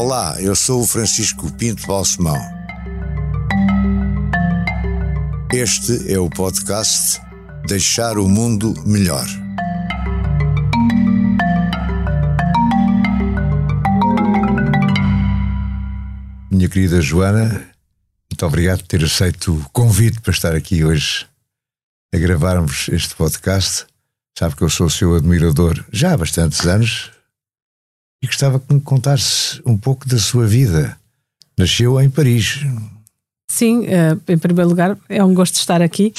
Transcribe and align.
Olá, 0.00 0.40
eu 0.40 0.54
sou 0.54 0.82
o 0.82 0.86
Francisco 0.86 1.52
Pinto 1.54 1.84
Balsemão. 1.84 2.38
Este 5.52 6.12
é 6.12 6.16
o 6.20 6.30
podcast 6.30 7.20
Deixar 7.66 8.16
o 8.16 8.28
Mundo 8.28 8.74
Melhor. 8.86 9.26
Minha 16.48 16.68
querida 16.68 17.00
Joana, 17.00 17.68
muito 18.30 18.46
obrigado 18.46 18.78
por 18.82 18.86
ter 18.86 19.02
aceito 19.02 19.52
o 19.52 19.68
convite 19.70 20.20
para 20.20 20.32
estar 20.32 20.54
aqui 20.54 20.84
hoje 20.84 21.26
a 22.14 22.18
gravarmos 22.18 22.88
este 22.90 23.16
podcast. 23.16 23.84
Sabe 24.38 24.54
que 24.54 24.62
eu 24.62 24.70
sou 24.70 24.86
o 24.86 24.90
seu 24.90 25.16
admirador 25.16 25.84
já 25.92 26.12
há 26.12 26.16
bastantes 26.16 26.64
anos 26.68 27.17
e 28.22 28.26
gostava 28.26 28.58
que 28.58 28.72
me 28.72 28.80
contasse 28.80 29.60
um 29.64 29.76
pouco 29.76 30.08
da 30.08 30.18
sua 30.18 30.46
vida. 30.46 30.96
Nasceu 31.56 32.00
em 32.00 32.10
Paris. 32.10 32.60
Sim, 33.50 33.80
uh, 33.80 34.20
em 34.28 34.38
primeiro 34.38 34.68
lugar, 34.68 34.96
é 35.08 35.22
um 35.24 35.34
gosto 35.34 35.56
estar 35.56 35.80
aqui. 35.80 36.12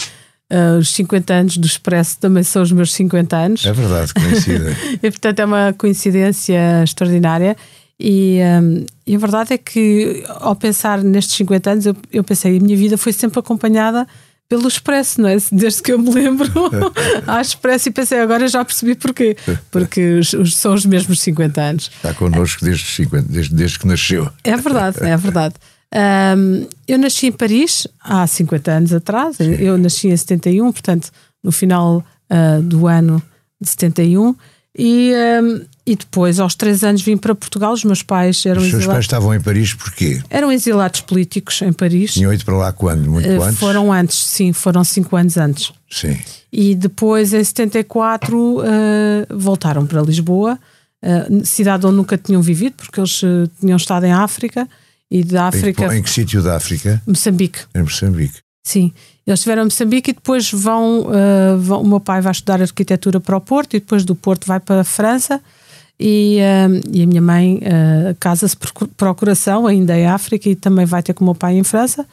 Uh, 0.52 0.80
os 0.80 0.90
50 0.94 1.34
anos 1.34 1.58
do 1.58 1.68
Expresso 1.68 2.18
também 2.20 2.42
são 2.44 2.62
os 2.62 2.72
meus 2.72 2.94
50 2.94 3.38
anos. 3.38 3.66
É 3.66 3.72
verdade, 3.72 4.14
coincide. 4.14 4.76
e 5.04 5.12
portanto 5.12 5.40
é 5.40 5.46
uma 5.46 5.74
coincidência 5.78 6.84
extraordinária. 6.84 7.56
E, 8.00 8.40
um, 8.62 8.86
e, 9.06 9.16
a 9.16 9.20
verdade 9.20 9.54
é 9.54 9.58
que 9.58 10.24
ao 10.28 10.56
pensar 10.56 11.04
nestes 11.04 11.36
50 11.36 11.72
anos, 11.72 11.86
eu, 11.86 11.96
eu 12.12 12.24
pensei, 12.24 12.58
a 12.58 12.62
minha 12.62 12.78
vida 12.78 12.98
foi 12.98 13.12
sempre 13.12 13.40
acompanhada 13.40 14.08
pelo 14.50 14.68
Expresso, 14.68 15.22
não 15.22 15.30
é? 15.30 15.38
Desde 15.52 15.84
que 15.84 15.94
eu 15.94 16.00
me 16.00 16.12
lembro 16.12 16.50
à 17.28 17.40
Expresso 17.40 17.88
e 17.90 17.92
pensei, 17.92 18.20
agora 18.20 18.48
já 18.48 18.66
percebi 18.66 18.96
porquê. 18.96 19.38
Porque 19.70 20.22
são 20.52 20.74
os 20.74 20.86
mesmos 20.86 21.22
50 21.22 21.62
anos. 21.62 21.92
Está 21.96 22.14
connosco 22.16 22.66
desde, 22.66 22.84
50, 22.84 23.28
desde, 23.30 23.54
desde 23.54 23.78
que 23.78 23.88
nasceu. 23.88 24.28
É 24.44 24.58
verdade, 24.58 24.98
é 25.02 25.16
verdade. 25.16 25.56
Um, 25.94 26.68
eu 26.88 26.98
nasci 26.98 27.28
em 27.28 27.32
Paris 27.32 27.88
há 28.00 28.26
50 28.26 28.72
anos 28.72 28.94
atrás, 28.94 29.38
Sim. 29.38 29.54
eu 29.54 29.78
nasci 29.78 30.08
em 30.08 30.18
71, 30.18 30.72
portanto, 30.72 31.10
no 31.44 31.52
final 31.52 32.04
uh, 32.30 32.62
do 32.62 32.88
ano 32.88 33.22
de 33.60 33.70
71, 33.70 34.36
e, 34.78 35.14
um, 35.44 35.66
e 35.90 35.96
depois, 35.96 36.40
aos 36.40 36.54
três 36.54 36.84
anos, 36.84 37.02
vim 37.02 37.18
para 37.18 37.34
Portugal. 37.34 37.74
Os 37.74 37.84
meus 37.84 38.04
pais 38.04 38.46
eram 38.46 38.62
Os 38.62 38.70
seus 38.70 38.82
exilados. 38.82 38.94
pais 38.94 39.06
estavam 39.06 39.34
em 39.34 39.42
Paris 39.42 39.74
porquê? 39.74 40.22
Eram 40.30 40.52
exilados 40.52 41.02
políticos 41.02 41.60
em 41.64 41.74
Paris. 41.74 42.14
Tinham 42.14 42.32
ido 42.32 42.46
para 42.46 42.56
lá 42.56 42.72
quando? 42.72 43.10
Muito 43.10 43.28
Uh, 43.28 43.42
antes? 43.42 43.60
Foram 43.60 43.92
antes, 43.92 44.24
sim, 44.24 44.54
foram 44.54 44.84
cinco 44.84 45.16
anos 45.16 45.36
antes. 45.36 45.74
Sim. 45.90 46.16
E 46.54 46.76
depois, 46.76 47.34
em 47.34 47.44
74, 47.44 48.38
uh, 48.38 48.64
voltaram 49.32 49.88
para 49.88 50.00
Lisboa, 50.04 50.60
uh, 51.04 51.46
cidade 51.46 51.88
onde 51.88 51.96
nunca 51.96 52.20
tinham 52.20 52.42
vivido, 52.42 52.76
porque 52.78 53.00
eles 53.00 53.24
uh, 53.24 53.50
tinham 53.60 53.78
estado 53.78 54.06
em 54.06 54.12
África. 54.12 54.70
E 55.10 55.24
da 55.24 55.48
África. 55.48 55.92
Em, 55.92 55.98
em 55.98 56.04
que 56.04 56.10
sítio 56.12 56.44
da 56.44 56.56
África? 56.56 57.02
Moçambique. 57.08 57.62
Em 57.74 57.82
Moçambique. 57.82 58.38
Sim, 58.64 58.94
eles 59.26 59.40
estiveram 59.40 59.64
em 59.64 59.66
Moçambique 59.66 60.12
e 60.12 60.14
depois 60.14 60.52
vão, 60.52 61.08
uh, 61.08 61.58
vão, 61.58 61.82
O 61.82 61.88
meu 61.88 62.00
pai 62.00 62.22
vai 62.22 62.32
estudar 62.32 62.62
arquitetura 62.62 63.20
para 63.20 63.36
o 63.36 63.42
Porto 63.42 63.76
e 63.76 63.80
depois 63.80 64.06
do 64.06 64.14
Porto 64.14 64.46
vai 64.46 64.60
para 64.60 64.82
a 64.82 64.84
França. 64.84 65.42
E, 66.00 66.40
uh, 66.40 66.82
e 66.94 67.04
a 67.04 67.08
minha 67.08 67.22
mãe 67.22 67.58
uh, 67.58 68.16
casa-se 68.20 68.56
por 68.56 68.88
procuração, 68.96 69.68
ainda 69.68 69.98
em 69.98 70.08
África, 70.08 70.48
e 70.48 70.56
também 70.56 70.86
vai 70.86 71.04
ter 71.04 71.14
com 71.14 71.24
o 71.24 71.26
meu 71.26 71.36
pai 71.36 71.58
em 71.58 71.64
França. 71.64 72.06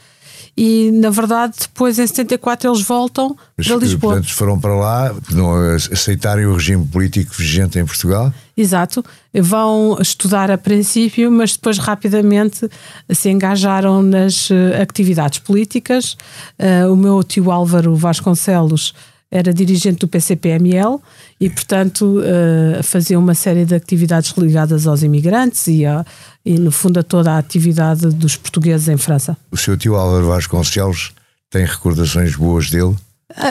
E 0.56 0.90
na 0.90 1.10
verdade, 1.10 1.54
depois 1.60 1.98
em 1.98 2.06
74 2.06 2.70
eles 2.70 2.80
voltam 2.80 3.36
Mas, 3.56 3.66
para 3.66 3.76
Lisboa. 3.76 4.14
Portanto, 4.14 4.34
foram 4.34 4.58
para 4.58 4.74
lá, 4.74 5.14
não 5.30 5.54
aceitarem 5.92 6.46
o 6.46 6.54
regime 6.54 6.86
político 6.86 7.34
vigente 7.34 7.78
em 7.78 7.84
Portugal? 7.84 8.32
Exato, 8.56 9.04
vão 9.34 9.98
estudar 10.00 10.50
a 10.50 10.56
princípio, 10.56 11.30
mas 11.30 11.52
depois 11.52 11.76
rapidamente 11.76 12.70
se 13.10 13.28
engajaram 13.28 14.02
nas 14.02 14.48
uh, 14.48 14.54
atividades 14.80 15.40
políticas. 15.40 16.16
Uh, 16.58 16.90
o 16.90 16.96
meu 16.96 17.22
tio 17.22 17.50
Álvaro 17.50 17.94
Vasconcelos 17.94 18.94
era 19.30 19.52
dirigente 19.52 19.98
do 19.98 20.08
PCPML 20.08 20.98
e, 21.40 21.50
portanto, 21.50 22.20
uh, 22.20 22.82
fazia 22.82 23.18
uma 23.18 23.34
série 23.34 23.64
de 23.64 23.74
atividades 23.74 24.32
ligadas 24.36 24.86
aos 24.86 25.02
imigrantes 25.02 25.66
e, 25.66 25.84
a, 25.84 26.04
e, 26.44 26.58
no 26.58 26.70
fundo, 26.70 27.00
a 27.00 27.02
toda 27.02 27.32
a 27.32 27.38
atividade 27.38 28.06
dos 28.08 28.36
portugueses 28.36 28.88
em 28.88 28.96
França. 28.96 29.36
O 29.50 29.56
seu 29.56 29.76
tio 29.76 29.96
Álvaro 29.96 30.28
Vasconcelos 30.28 31.12
tem 31.50 31.64
recordações 31.64 32.36
boas 32.36 32.70
dele? 32.70 32.94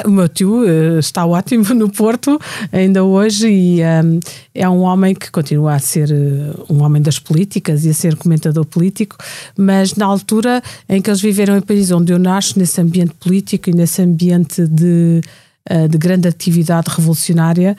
O 0.06 0.10
meu 0.10 0.30
tio 0.30 0.62
uh, 0.62 1.00
está 1.00 1.26
ótimo 1.26 1.74
no 1.76 1.90
Porto 1.90 2.40
ainda 2.72 3.04
hoje 3.04 3.50
e 3.50 3.82
um, 3.82 4.20
é 4.54 4.70
um 4.70 4.80
homem 4.80 5.14
que 5.14 5.30
continua 5.30 5.74
a 5.74 5.80
ser 5.80 6.10
uh, 6.12 6.74
um 6.74 6.82
homem 6.82 7.02
das 7.02 7.20
políticas 7.20 7.84
e 7.86 7.90
a 7.90 7.94
ser 7.94 8.16
comentador 8.16 8.66
político, 8.66 9.18
mas 9.58 9.94
na 9.96 10.06
altura 10.06 10.64
em 10.88 11.02
que 11.02 11.10
eles 11.10 11.22
viveram 11.22 11.58
em 11.58 11.62
Paris, 11.62 11.92
onde 11.92 12.14
eu 12.14 12.18
nasço, 12.18 12.58
nesse 12.58 12.80
ambiente 12.80 13.14
político 13.16 13.70
e 13.70 13.74
nesse 13.74 14.02
ambiente 14.02 14.66
de, 14.66 15.22
uh, 15.70 15.88
de 15.88 15.98
grande 15.98 16.28
atividade 16.28 16.90
revolucionária, 16.90 17.76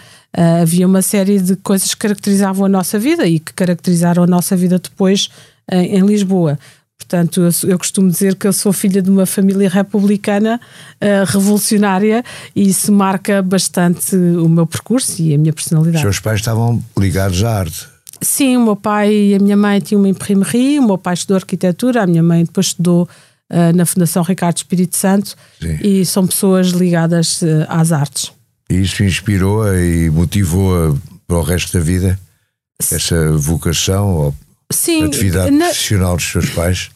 havia 0.61 0.87
uma 0.87 1.01
série 1.01 1.41
de 1.41 1.57
coisas 1.57 1.95
que 1.95 2.01
caracterizavam 2.01 2.67
a 2.67 2.69
nossa 2.69 2.99
vida 2.99 3.27
e 3.27 3.39
que 3.39 3.55
caracterizaram 3.55 4.23
a 4.23 4.27
nossa 4.27 4.55
vida 4.55 4.79
depois 4.79 5.31
em 5.73 6.05
Lisboa. 6.05 6.59
Portanto, 6.99 7.43
eu, 7.43 7.71
eu, 7.71 7.79
costumo 7.79 8.11
dizer 8.11 8.35
que 8.35 8.49
eu 8.49 8.53
sou 8.53 8.73
filha 8.73 9.01
de 9.01 9.09
uma 9.09 9.27
família 9.27 9.69
republicana 9.69 10.61
uh, 10.95 11.25
revolucionária 11.31 12.25
e 12.55 12.69
isso 12.69 12.91
marca 12.91 13.41
bastante 13.43 14.17
o 14.17 14.49
meu 14.49 14.67
percurso 14.67 15.23
e 15.23 15.33
a 15.33 15.39
minha 15.39 15.53
personalidade. 15.53 15.99
Os 15.99 16.03
seus 16.03 16.21
pais 16.21 16.41
estavam 16.41 16.83
ligados 16.99 17.45
à 17.45 17.61
arte? 17.61 17.87
Sim, 18.21 18.57
o 18.57 18.65
meu 18.65 18.77
pai 18.77 19.15
e 19.15 19.35
a 19.35 19.39
minha 19.39 19.57
mãe 19.57 19.79
tinham 19.79 20.01
uma 20.01 20.09
imprimerie, 20.09 20.81
o 20.81 20.87
meu 20.87 20.99
pai 20.99 21.15
estudou 21.15 21.37
arquitetura, 21.37 22.03
a 22.03 22.07
minha 22.07 22.23
mãe 22.23 22.45
depois 22.45 22.69
estudou 22.69 23.05
uh, 23.05 23.09
na 23.75 23.87
Fundação 23.87 24.23
Ricardo 24.23 24.57
Espírito 24.57 24.97
Santo 24.97 25.37
Sim. 25.61 25.79
e 25.81 26.05
são 26.05 26.27
pessoas 26.27 26.69
ligadas 26.69 27.43
uh, 27.43 27.67
às 27.69 27.93
artes. 27.93 28.33
E 28.69 28.75
isso 28.75 29.05
inspirou-a 29.05 29.77
e 29.79 30.11
motivou-a 30.11 30.97
para 31.27 31.37
o 31.37 31.43
resto 31.43 31.79
da 31.79 31.85
vida? 31.85 32.19
Essa 32.79 33.33
vocação 33.33 34.13
ou 34.13 34.35
Sim, 34.71 35.05
atividade 35.05 35.51
na... 35.51 35.67
profissional 35.67 36.17
dos 36.17 36.27
seus 36.27 36.51
pais? 36.51 36.91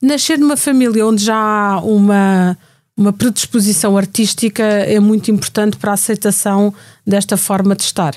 Nascer 0.00 0.38
numa 0.38 0.56
família 0.56 1.06
onde 1.06 1.24
já 1.24 1.36
há 1.36 1.80
uma, 1.80 2.58
uma 2.96 3.12
predisposição 3.12 3.96
artística 3.96 4.62
é 4.62 5.00
muito 5.00 5.30
importante 5.30 5.76
para 5.76 5.92
a 5.92 5.94
aceitação 5.94 6.74
desta 7.06 7.36
forma 7.36 7.74
de 7.74 7.84
estar. 7.84 8.14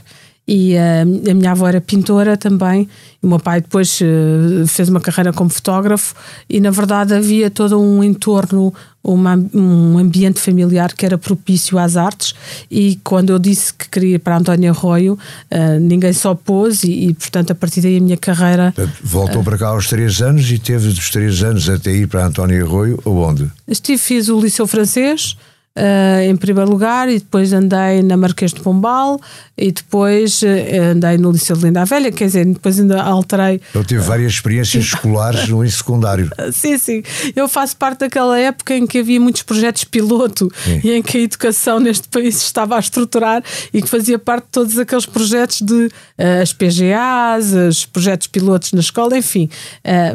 E 0.47 0.75
uh, 0.75 1.31
a 1.31 1.33
minha 1.33 1.51
avó 1.51 1.67
era 1.67 1.81
pintora 1.81 2.37
também, 2.37 2.87
e 3.21 3.25
o 3.25 3.29
meu 3.29 3.39
pai 3.39 3.61
depois 3.61 3.99
uh, 3.99 4.67
fez 4.67 4.89
uma 4.89 4.99
carreira 4.99 5.33
como 5.33 5.49
fotógrafo, 5.49 6.13
e 6.47 6.59
na 6.59 6.69
verdade 6.69 7.15
havia 7.15 7.49
todo 7.49 7.81
um 7.81 8.03
entorno, 8.03 8.71
uma, 9.03 9.35
um 9.53 9.97
ambiente 9.97 10.39
familiar 10.39 10.93
que 10.93 11.03
era 11.03 11.17
propício 11.17 11.79
às 11.79 11.97
artes. 11.97 12.35
E 12.69 12.99
quando 13.03 13.31
eu 13.31 13.39
disse 13.39 13.73
que 13.73 13.89
queria 13.89 14.15
ir 14.15 14.19
para 14.19 14.37
António 14.37 14.69
Arroio, 14.69 15.13
uh, 15.13 15.79
ninguém 15.79 16.13
se 16.13 16.27
opôs, 16.27 16.83
e, 16.83 17.07
e, 17.07 17.13
portanto 17.15 17.49
a 17.49 17.55
partir 17.55 17.81
daí 17.81 17.97
a 17.97 18.01
minha 18.01 18.17
carreira. 18.17 18.71
Portanto, 18.75 18.97
voltou 19.03 19.43
para 19.43 19.57
cá 19.57 19.69
aos 19.69 19.87
três 19.87 20.21
anos 20.21 20.49
e 20.51 20.59
teve 20.59 20.89
dos 20.89 21.09
três 21.09 21.41
anos 21.41 21.67
até 21.67 21.91
ir 21.91 22.07
para 22.07 22.23
António 22.23 22.63
Arroio, 22.63 22.99
aonde? 23.03 23.49
Estive, 23.67 23.97
fiz 23.97 24.29
o 24.29 24.39
Liceu 24.39 24.67
Francês. 24.67 25.35
Uh, 25.77 26.21
em 26.31 26.37
primeiro 26.37 26.71
lugar, 26.71 27.09
e 27.09 27.19
depois 27.19 27.51
andei 27.51 28.01
na 28.01 28.15
Marquês 28.15 28.53
de 28.53 28.61
Pombal, 28.61 29.19
e 29.57 29.73
depois 29.73 30.41
uh, 30.41 30.45
andei 30.93 31.17
no 31.17 31.29
Liceu 31.31 31.53
de 31.57 31.65
Linda 31.65 31.81
a 31.81 31.83
Velha, 31.83 32.13
quer 32.13 32.27
dizer, 32.27 32.45
depois 32.45 32.79
ainda 32.79 33.01
alterei. 33.03 33.59
Eu 33.73 33.83
tive 33.83 33.99
várias 33.99 34.31
experiências 34.31 34.85
escolares 34.85 35.49
no 35.49 35.69
secundário. 35.69 36.29
Sim, 36.53 36.77
sim. 36.77 37.03
Eu 37.35 37.49
faço 37.49 37.75
parte 37.75 37.99
daquela 37.99 38.39
época 38.39 38.73
em 38.73 38.87
que 38.87 38.99
havia 38.99 39.19
muitos 39.19 39.41
projetos 39.41 39.83
piloto 39.83 40.49
sim. 40.63 40.79
e 40.81 40.91
em 40.93 41.01
que 41.01 41.17
a 41.17 41.21
educação 41.21 41.77
neste 41.79 42.07
país 42.07 42.41
estava 42.41 42.77
a 42.77 42.79
estruturar 42.79 43.43
e 43.73 43.81
que 43.81 43.89
fazia 43.89 44.17
parte 44.17 44.45
de 44.45 44.51
todos 44.51 44.79
aqueles 44.79 45.05
projetos 45.05 45.59
de 45.59 45.73
uh, 45.73 46.41
as 46.41 46.53
PGAs, 46.53 47.51
os 47.51 47.85
projetos 47.85 48.27
pilotos 48.27 48.71
na 48.71 48.79
escola, 48.79 49.17
enfim. 49.17 49.49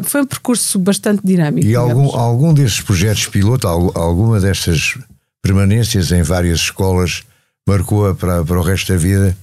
foi 0.03 0.21
um 0.21 0.25
percurso 0.25 0.79
bastante 0.79 1.21
dinâmico. 1.23 1.67
E 1.67 1.75
algum, 1.75 2.15
algum 2.15 2.51
desses 2.51 2.81
projetos 2.81 3.27
piloto, 3.27 3.67
alguma 3.67 4.39
destas 4.39 4.97
permanências 5.41 6.11
em 6.11 6.21
várias 6.21 6.59
escolas 6.59 7.23
marcou-a 7.67 8.13
para, 8.15 8.43
para 8.43 8.59
o 8.59 8.63
resto 8.63 8.91
da 8.91 8.97
vida 8.97 9.37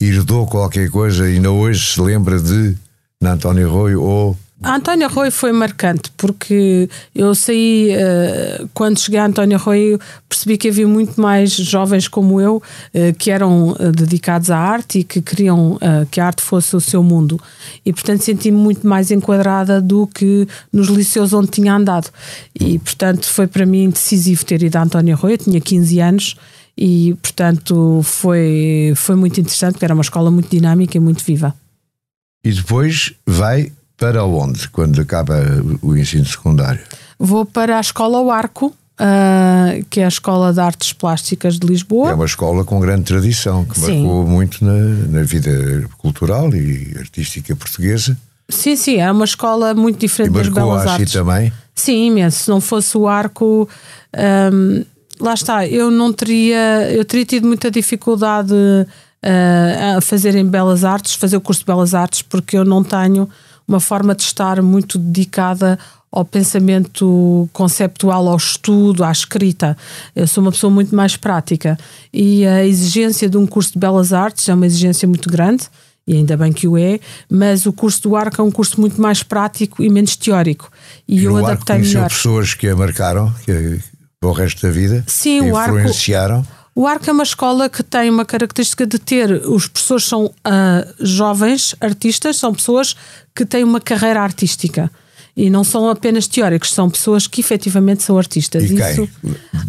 herdou 0.00 0.46
qualquer 0.46 0.90
coisa 0.90 1.28
e 1.28 1.34
ainda 1.34 1.50
hoje 1.50 1.92
se 1.92 2.00
lembra 2.00 2.40
de 2.40 2.76
na 3.20 3.32
António 3.32 3.72
ou 4.00 4.36
a 4.62 4.76
António 4.76 5.06
Arroio 5.06 5.30
foi 5.30 5.52
marcante 5.52 6.10
porque 6.16 6.88
eu 7.14 7.34
saí, 7.34 7.90
uh, 7.90 8.68
quando 8.72 8.98
cheguei 8.98 9.20
a 9.20 9.26
António 9.26 9.58
Arroio, 9.58 10.00
percebi 10.26 10.56
que 10.56 10.68
havia 10.68 10.88
muito 10.88 11.20
mais 11.20 11.50
jovens 11.50 12.08
como 12.08 12.40
eu 12.40 12.56
uh, 12.56 13.14
que 13.18 13.30
eram 13.30 13.72
uh, 13.72 13.92
dedicados 13.92 14.50
à 14.50 14.58
arte 14.58 15.00
e 15.00 15.04
que 15.04 15.20
queriam 15.20 15.78
que 16.10 16.20
a 16.20 16.26
arte 16.26 16.42
fosse 16.42 16.74
o 16.74 16.80
seu 16.80 17.02
mundo. 17.02 17.40
E, 17.84 17.92
portanto, 17.92 18.22
senti-me 18.22 18.56
muito 18.56 18.86
mais 18.86 19.10
enquadrada 19.10 19.80
do 19.80 20.06
que 20.06 20.48
nos 20.72 20.88
liceus 20.88 21.32
onde 21.32 21.48
tinha 21.48 21.74
andado. 21.74 22.10
E, 22.58 22.78
portanto, 22.78 23.26
foi 23.26 23.46
para 23.46 23.66
mim 23.66 23.90
decisivo 23.90 24.44
ter 24.44 24.62
ido 24.62 24.76
a 24.76 24.82
António 24.82 25.14
Arroio. 25.14 25.34
Eu 25.34 25.38
tinha 25.38 25.60
15 25.60 26.00
anos 26.00 26.36
e, 26.76 27.14
portanto, 27.20 28.00
foi, 28.02 28.92
foi 28.96 29.16
muito 29.16 29.38
interessante 29.40 29.74
porque 29.74 29.84
era 29.84 29.94
uma 29.94 30.02
escola 30.02 30.30
muito 30.30 30.48
dinâmica 30.50 30.96
e 30.96 31.00
muito 31.00 31.22
viva. 31.24 31.54
E 32.44 32.52
depois 32.52 33.12
vai 33.26 33.72
para 33.96 34.24
onde 34.24 34.68
quando 34.68 35.00
acaba 35.00 35.42
o 35.82 35.96
ensino 35.96 36.26
secundário? 36.26 36.80
Vou 37.18 37.46
para 37.46 37.78
a 37.78 37.80
Escola 37.80 38.20
O 38.20 38.30
Arco, 38.30 38.66
uh, 38.66 39.84
que 39.88 40.00
é 40.00 40.04
a 40.04 40.08
Escola 40.08 40.52
de 40.52 40.60
Artes 40.60 40.92
Plásticas 40.92 41.58
de 41.58 41.66
Lisboa. 41.66 42.10
É 42.10 42.14
uma 42.14 42.26
escola 42.26 42.64
com 42.64 42.78
grande 42.80 43.04
tradição, 43.04 43.64
que 43.64 43.78
sim. 43.78 44.02
marcou 44.02 44.26
muito 44.26 44.64
na, 44.64 45.18
na 45.18 45.22
vida 45.22 45.88
cultural 45.98 46.54
e 46.54 46.94
artística 46.98 47.54
portuguesa. 47.56 48.16
Sim, 48.48 48.76
sim, 48.76 48.96
é 48.96 49.10
uma 49.10 49.24
escola 49.24 49.74
muito 49.74 49.98
diferente 49.98 50.30
e 50.30 50.34
das 50.34 50.48
Belas 50.48 50.86
Artes. 50.86 51.12
também? 51.12 51.52
Sim, 51.74 52.06
imenso. 52.06 52.44
Se 52.44 52.48
não 52.48 52.60
fosse 52.60 52.96
o 52.96 53.08
arco, 53.08 53.68
um, 54.52 54.84
lá 55.18 55.34
está, 55.34 55.66
eu 55.66 55.90
não 55.90 56.12
teria, 56.12 56.90
eu 56.92 57.04
teria 57.04 57.26
tido 57.26 57.46
muita 57.46 57.70
dificuldade 57.70 58.54
uh, 58.54 59.96
a 59.96 60.00
fazer 60.00 60.36
em 60.36 60.46
Belas 60.46 60.84
Artes, 60.84 61.14
fazer 61.14 61.36
o 61.36 61.40
curso 61.40 61.62
de 61.62 61.66
Belas 61.66 61.92
Artes, 61.92 62.22
porque 62.22 62.56
eu 62.56 62.64
não 62.64 62.84
tenho 62.84 63.28
uma 63.66 63.80
forma 63.80 64.14
de 64.14 64.22
estar 64.22 64.62
muito 64.62 64.98
dedicada 64.98 65.78
ao 66.10 66.24
pensamento 66.24 67.48
conceptual, 67.52 68.28
ao 68.28 68.36
estudo, 68.36 69.04
à 69.04 69.12
escrita. 69.12 69.76
Eu 70.14 70.26
sou 70.26 70.42
uma 70.42 70.52
pessoa 70.52 70.70
muito 70.70 70.94
mais 70.94 71.16
prática 71.16 71.78
e 72.12 72.46
a 72.46 72.64
exigência 72.64 73.28
de 73.28 73.36
um 73.36 73.46
curso 73.46 73.72
de 73.72 73.78
belas 73.78 74.12
artes 74.12 74.48
é 74.48 74.54
uma 74.54 74.66
exigência 74.66 75.06
muito 75.06 75.28
grande 75.28 75.68
e 76.06 76.14
ainda 76.14 76.36
bem 76.36 76.52
que 76.52 76.68
o 76.68 76.78
é, 76.78 77.00
mas 77.28 77.66
o 77.66 77.72
curso 77.72 78.02
do 78.04 78.14
arco 78.14 78.40
é 78.40 78.44
um 78.44 78.50
curso 78.50 78.80
muito 78.80 79.00
mais 79.00 79.22
prático 79.24 79.82
e 79.82 79.90
menos 79.90 80.14
teórico. 80.14 80.70
E, 81.06 81.20
e 81.20 81.24
eu 81.24 81.36
adaptei 81.36 81.78
melhor. 81.78 82.08
pessoas 82.08 82.54
que 82.54 82.68
a 82.68 82.76
marcaram 82.76 83.34
que, 83.44 83.80
para 84.20 84.30
o 84.30 84.32
resto 84.32 84.62
da 84.62 84.72
vida? 84.72 85.04
Sim, 85.06 85.50
o 85.50 85.56
arco. 85.56 85.76
Influenciaram? 85.78 86.46
O 86.78 86.86
Arco 86.86 87.08
é 87.08 87.12
uma 87.14 87.22
escola 87.22 87.70
que 87.70 87.82
tem 87.82 88.10
uma 88.10 88.26
característica 88.26 88.86
de 88.86 88.98
ter 88.98 89.30
os 89.48 89.66
professores 89.66 90.04
são 90.04 90.26
uh, 90.26 90.94
jovens 91.00 91.74
artistas, 91.80 92.36
são 92.36 92.52
pessoas 92.52 92.94
que 93.34 93.46
têm 93.46 93.64
uma 93.64 93.80
carreira 93.80 94.20
artística. 94.20 94.92
E 95.36 95.50
não 95.50 95.62
são 95.62 95.90
apenas 95.90 96.26
teóricos, 96.26 96.72
são 96.72 96.88
pessoas 96.88 97.26
que 97.26 97.42
efetivamente 97.42 98.02
são 98.02 98.16
artistas. 98.16 98.70
E 98.70 98.74
Isso, 98.74 99.06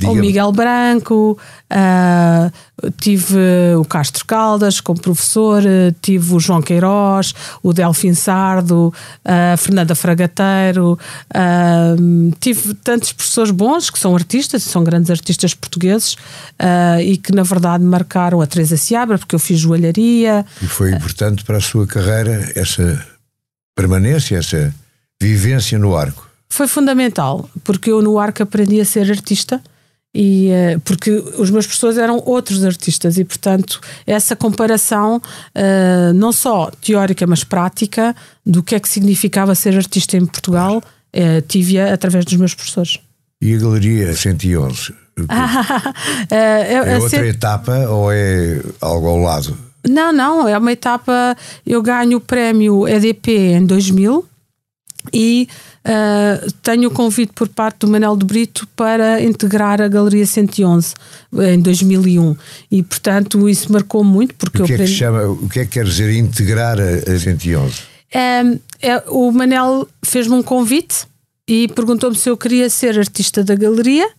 o 0.08 0.16
Miguel 0.16 0.50
Branco, 0.54 1.38
uh, 1.70 2.92
tive 2.98 3.38
o 3.78 3.84
Castro 3.84 4.26
Caldas 4.26 4.80
como 4.80 5.02
professor, 5.02 5.62
tive 6.02 6.34
o 6.34 6.40
João 6.40 6.62
Queiroz, 6.62 7.34
o 7.62 7.74
Delfim 7.74 8.14
Sardo, 8.14 8.94
a 9.26 9.58
Fernanda 9.58 9.94
Fragateiro, 9.94 10.98
uh, 11.36 12.36
tive 12.40 12.74
tantos 12.76 13.12
professores 13.12 13.52
bons 13.52 13.90
que 13.90 14.00
são 14.00 14.16
artistas, 14.16 14.64
são 14.64 14.86
grandes 14.86 15.12
artistas 15.12 15.54
portugueses 15.54 16.14
uh, 16.14 17.02
e 17.02 17.18
que 17.18 17.36
na 17.36 17.44
verdade 17.44 17.84
marcaram 17.84 18.40
a 18.40 18.48
Teresa 18.48 18.78
Seabra, 18.78 19.18
porque 19.18 19.36
eu 19.36 19.40
fiz 19.40 19.60
joalharia. 19.60 20.46
E 20.62 20.68
foi 20.68 20.94
importante 20.94 21.44
para 21.44 21.58
a 21.58 21.62
sua 21.62 21.86
carreira 21.86 22.54
essa 22.56 23.06
permanência, 23.76 24.38
essa 24.38 24.74
vivência 25.22 25.78
no 25.78 25.96
arco? 25.96 26.28
Foi 26.50 26.68
fundamental, 26.68 27.50
porque 27.64 27.92
eu 27.92 28.02
no 28.02 28.18
arco 28.18 28.42
aprendi 28.44 28.80
a 28.80 28.86
ser 28.86 29.10
artista 29.12 29.62
e 30.14 30.50
uh, 30.50 30.80
porque 30.82 31.12
os 31.12 31.52
meus 31.52 31.66
professores 31.66 31.98
eram 31.98 32.22
outros 32.26 32.64
artistas 32.64 33.18
e 33.18 33.26
portanto 33.26 33.80
essa 34.06 34.36
comparação 34.36 35.18
uh, 35.18 36.14
não 36.16 36.32
só 36.32 36.72
teórica 36.82 37.28
mas 37.28 37.44
prática 37.44 38.16
do 38.46 38.64
que 38.64 38.74
é 38.74 38.80
que 38.80 38.90
significava 38.90 39.54
ser 39.54 39.76
artista 39.76 40.18
em 40.18 40.26
Portugal 40.26 40.78
uh, 40.82 41.42
tive-a 41.48 41.94
através 41.94 42.26
dos 42.26 42.36
meus 42.36 42.56
professores. 42.56 43.00
E 43.42 43.54
a 43.54 43.58
Galeria 43.60 44.16
111? 44.16 44.96
é, 46.32 46.74
é 46.74 46.98
outra 46.98 47.28
etapa 47.28 47.88
ou 47.90 48.12
é 48.12 48.62
algo 48.82 49.08
ao 49.08 49.18
lado? 49.18 49.58
Não, 49.88 50.12
não, 50.12 50.48
é 50.48 50.58
uma 50.58 50.72
etapa. 50.72 51.36
Eu 51.66 51.82
ganho 51.82 52.18
o 52.18 52.22
prémio 52.22 52.88
EDP 52.88 53.32
em 53.54 53.66
2000 53.66 54.26
e 55.14 55.48
uh, 55.86 56.52
tenho 56.64 56.90
o 56.90 56.92
convite 56.92 57.34
por 57.34 57.48
parte 57.48 57.80
do 57.80 57.88
Manel 57.88 58.16
de 58.16 58.26
Brito 58.26 58.68
para 58.76 59.22
integrar 59.22 59.82
a 59.82 59.88
Galeria 59.88 60.26
111 60.26 60.94
em 61.34 61.60
2001 61.60 62.36
e 62.72 62.84
portanto 62.84 63.48
isso 63.48 63.72
marcou 63.72 64.04
muito 64.04 64.36
porque 64.36 64.62
o 64.62 64.66
que 64.66 64.74
eu 64.74 64.76
é 64.76 64.80
que 64.80 64.88
chama 64.88 65.24
o 65.28 65.50
que 65.50 65.60
é 65.60 65.66
que 65.66 65.72
quer 65.72 65.86
dizer 65.86 66.14
integrar 66.16 66.78
a, 66.80 67.14
a 67.14 67.20
111 67.20 67.74
é, 68.14 68.42
é, 68.82 69.04
o 69.08 69.32
Manel 69.32 69.88
fez-me 70.04 70.36
um 70.36 70.44
convite 70.44 71.06
e 71.48 71.68
perguntou-me 71.70 72.16
se 72.16 72.30
eu 72.30 72.38
queria 72.38 72.70
ser 72.70 72.98
artista 72.98 73.44
da 73.44 73.56
galeria 73.56 74.10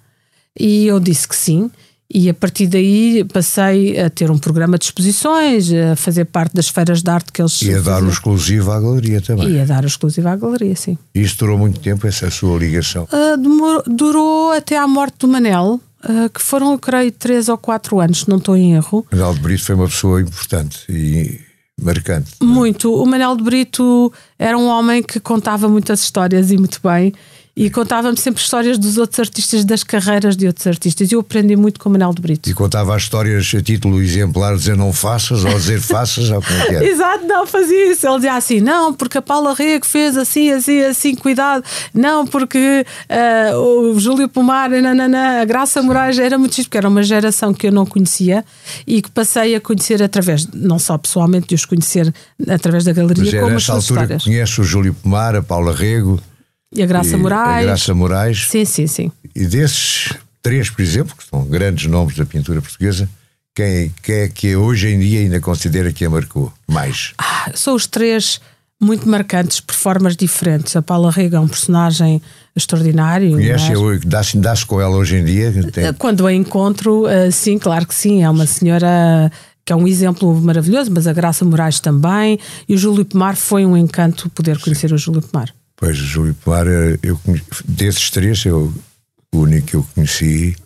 e 0.59 0.87
eu 0.87 0.99
disse 0.99 1.27
que 1.29 1.37
sim 1.37 1.71
e 2.13 2.31
a 2.31 2.35
partir 2.35 2.67
daí 2.67 3.23
passei 3.25 4.01
a 4.01 4.09
ter 4.09 4.31
um 4.31 4.39
programa 4.39 4.79
de 4.79 4.87
exposições, 4.87 5.71
a 5.71 5.95
fazer 5.95 6.25
parte 6.25 6.55
das 6.55 6.69
feiras 6.69 7.03
de 7.03 7.11
arte 7.11 7.31
que 7.31 7.43
eles 7.43 7.61
E 7.61 7.75
a 7.75 7.81
dar 7.81 8.03
o 8.03 8.09
exclusivo 8.09 8.71
à 8.71 8.81
galeria 8.81 9.21
também. 9.21 9.51
E 9.51 9.61
a 9.61 9.65
dar 9.67 9.85
o 9.85 9.87
exclusivo 9.87 10.29
à 10.29 10.35
galeria, 10.35 10.75
sim. 10.75 10.97
E 11.15 11.21
isso 11.21 11.37
durou 11.39 11.59
muito 11.59 11.81
tempo, 11.81 12.07
essa 12.07 12.31
sua 12.31 12.59
ligação? 12.59 13.05
Uh, 13.05 13.83
durou 13.87 14.53
até 14.53 14.79
à 14.79 14.87
morte 14.87 15.19
do 15.19 15.29
Manel, 15.29 15.81
uh, 16.03 16.31
que 16.33 16.41
foram, 16.41 16.73
eu 16.73 16.79
creio, 16.79 17.13
três 17.13 17.51
ou 17.51 17.59
quatro 17.59 18.01
anos, 18.01 18.27
não 18.27 18.39
estou 18.39 18.57
em 18.57 18.73
erro. 18.73 19.07
Manel 19.13 19.35
de 19.35 19.41
Brito 19.41 19.65
foi 19.65 19.75
uma 19.75 19.87
pessoa 19.87 20.23
importante 20.23 20.87
e 20.89 21.39
marcante. 21.79 22.31
Muito. 22.43 22.91
O 22.91 23.05
Manel 23.05 23.37
de 23.37 23.43
Brito 23.45 24.11
era 24.39 24.57
um 24.57 24.67
homem 24.67 25.03
que 25.03 25.21
contava 25.21 25.69
muitas 25.69 26.01
histórias 26.01 26.51
e 26.51 26.57
muito 26.57 26.81
bem 26.83 27.13
e 27.59 27.69
contava-me 27.69 28.17
sempre 28.17 28.41
histórias 28.41 28.79
dos 28.79 28.99
outros 28.99 29.19
artistas, 29.19 29.65
das 29.65 29.83
carreiras 29.83 30.37
de 30.37 30.47
outros 30.47 30.65
artistas. 30.65 31.11
E 31.11 31.15
eu 31.17 31.21
aprendi 31.21 31.57
muito 31.57 31.81
com 31.81 31.89
o 31.89 31.93
Manel 31.93 32.15
de 32.15 32.23
Brito. 32.23 32.49
E 32.49 32.55
contava 32.55 32.95
as 32.95 33.03
histórias 33.03 33.53
a 33.53 33.61
título 33.61 34.01
exemplar, 34.01 34.55
dizer 34.55 34.77
não 34.77 34.93
faças, 34.93 35.45
ou 35.45 35.53
dizer 35.55 35.81
faças, 35.81 36.31
ou 36.31 36.41
como 36.41 36.57
é 36.57 36.67
que 36.67 36.75
era? 36.77 36.87
Exato, 36.87 37.27
não 37.27 37.45
fazia 37.49 37.91
isso. 37.91 38.07
Ele 38.07 38.15
dizia 38.15 38.35
assim: 38.35 38.61
não, 38.61 38.95
porque 38.95 39.19
a 39.19 39.23
Paula 39.23 39.55
Rego 39.55 39.85
fez 39.85 40.17
assim, 40.17 40.53
assim, 40.53 40.83
assim, 40.83 41.17
cuidado. 41.17 41.65
Não, 41.93 42.25
porque 42.25 42.87
uh, 43.11 43.57
o 43.57 43.99
Júlio 43.99 44.29
Pomar, 44.29 44.71
nanana, 44.71 45.43
a 45.43 45.45
Graça 45.45 45.83
Moraes 45.83 46.17
era 46.17 46.39
muito 46.39 46.55
chique, 46.55 46.69
porque 46.69 46.79
era 46.79 46.89
uma 46.89 47.03
geração 47.03 47.53
que 47.53 47.67
eu 47.67 47.73
não 47.73 47.85
conhecia 47.85 48.45
e 48.87 49.03
que 49.03 49.11
passei 49.11 49.57
a 49.57 49.61
conhecer 49.61 50.01
através, 50.01 50.47
não 50.55 50.79
só 50.79 50.97
pessoalmente, 50.97 51.49
de 51.49 51.57
os 51.57 51.65
conhecer 51.65 52.15
através 52.49 52.85
da 52.85 52.93
galeria, 52.93 53.25
Mas 53.25 53.35
como 53.35 53.57
as 53.57 53.65
suas 53.65 53.79
altura 53.79 54.03
histórias. 54.03 54.23
Conhece 54.23 54.61
o 54.61 54.65
Júlio 54.65 54.95
Pomar, 54.95 55.35
a 55.35 55.43
Paula 55.43 55.75
Rego. 55.75 56.21
E 56.75 56.83
a 56.83 56.87
Graça 56.87 57.17
e 57.17 57.19
Moraes. 57.19 57.65
A 57.65 57.67
Graça 57.67 57.95
Moraes. 57.95 58.47
Sim, 58.49 58.65
sim, 58.65 58.87
sim. 58.87 59.13
E 59.35 59.47
desses 59.47 60.13
três, 60.43 60.71
por 60.71 60.83
exemplo, 60.83 61.17
que 61.17 61.25
são 61.25 61.45
grandes 61.45 61.87
nomes 61.87 62.17
da 62.17 62.27
pintura 62.27 62.61
portuguesa, 62.61 63.09
quem, 63.55 63.93
quem 64.03 64.15
é 64.17 64.29
que 64.29 64.55
hoje 64.55 64.89
em 64.89 64.99
dia 64.99 65.21
ainda 65.21 65.41
considera 65.41 65.93
que 65.93 66.05
a 66.05 66.11
marcou 66.11 66.53
mais? 66.67 67.13
Ah, 67.19 67.51
são 67.55 67.75
os 67.75 67.87
três 67.87 68.41
muito 68.81 69.09
marcantes 69.09 69.61
por 69.61 69.75
formas 69.75 70.17
diferentes. 70.17 70.77
A 70.77 70.83
Paula 70.83 71.11
Rega 71.11 71.39
é 71.39 71.41
um 71.41 71.49
personagem 71.49 72.23
extraordinário. 72.55 73.33
Conhece, 73.33 73.75
mas... 73.75 74.05
dá-se 74.05 74.39
dá 74.39 74.55
com 74.67 74.81
ela 74.81 74.97
hoje 74.97 75.17
em 75.17 75.25
dia? 75.25 75.53
Tem... 75.73 75.93
Quando 75.95 76.27
a 76.27 76.33
encontro, 76.33 77.07
ah, 77.07 77.31
sim, 77.31 77.59
claro 77.59 77.87
que 77.87 77.95
sim. 77.95 78.23
É 78.23 78.31
uma 78.31 78.47
senhora 78.47 79.33
que 79.65 79.73
é 79.73 79.77
um 79.77 79.87
exemplo 79.87 80.33
maravilhoso, 80.41 80.91
mas 80.93 81.07
a 81.07 81.13
Graça 81.13 81.45
Moraes 81.45 81.81
também. 81.81 82.39
E 82.69 82.75
o 82.75 82.79
Júlio 82.79 83.05
Pomar 83.05 83.37
foi 83.37 83.67
um 83.67 83.77
encanto 83.77 84.31
poder 84.31 84.59
conhecer 84.61 84.89
sim. 84.89 84.95
o 84.95 84.99
Júlio 84.99 85.23
Pomar. 85.23 85.53
Pois, 85.79 85.97
Júlio 85.97 86.35
Pomar, 86.35 86.67
eu, 86.67 87.19
desses 87.65 88.11
três, 88.11 88.45
eu, 88.45 88.75
o 89.33 89.39
único 89.39 89.67
que 89.69 89.77
eu 89.77 89.87
conheci, 89.95 90.57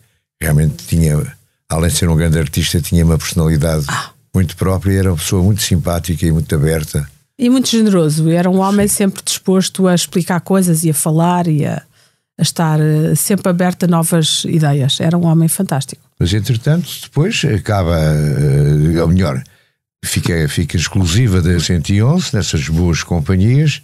realmente 0.40 0.86
tinha, 0.86 1.20
além 1.68 1.90
de 1.90 1.96
ser 1.96 2.08
um 2.08 2.16
grande 2.16 2.38
artista, 2.38 2.80
tinha 2.80 3.04
uma 3.04 3.18
personalidade 3.18 3.84
ah. 3.88 4.10
muito 4.34 4.56
própria, 4.56 4.98
era 4.98 5.10
uma 5.10 5.18
pessoa 5.18 5.42
muito 5.42 5.60
simpática 5.60 6.26
e 6.26 6.32
muito 6.32 6.52
aberta. 6.54 7.06
E 7.38 7.50
muito 7.50 7.68
generoso, 7.68 8.30
era 8.30 8.48
um 8.48 8.58
homem 8.58 8.88
Sim. 8.88 8.96
sempre 8.96 9.22
disposto 9.22 9.86
a 9.86 9.94
explicar 9.94 10.40
coisas 10.40 10.82
e 10.82 10.90
a 10.90 10.94
falar 10.94 11.46
e 11.46 11.66
a, 11.66 11.82
a 12.38 12.42
estar 12.42 12.80
eh, 12.80 13.14
sempre 13.14 13.50
aberto 13.50 13.84
a 13.84 13.86
novas 13.86 14.44
ideias. 14.46 14.98
Era 14.98 15.18
um 15.18 15.26
homem 15.26 15.48
fantástico. 15.48 16.02
Mas 16.18 16.32
entretanto, 16.32 16.88
depois 17.02 17.44
acaba, 17.44 17.98
eh, 17.98 18.98
ou 18.98 19.08
melhor, 19.08 19.42
fica, 20.02 20.48
fica 20.48 20.76
exclusiva 20.76 21.42
da 21.42 21.60
111, 21.60 22.34
nessas 22.34 22.66
boas 22.68 23.02
companhias 23.02 23.82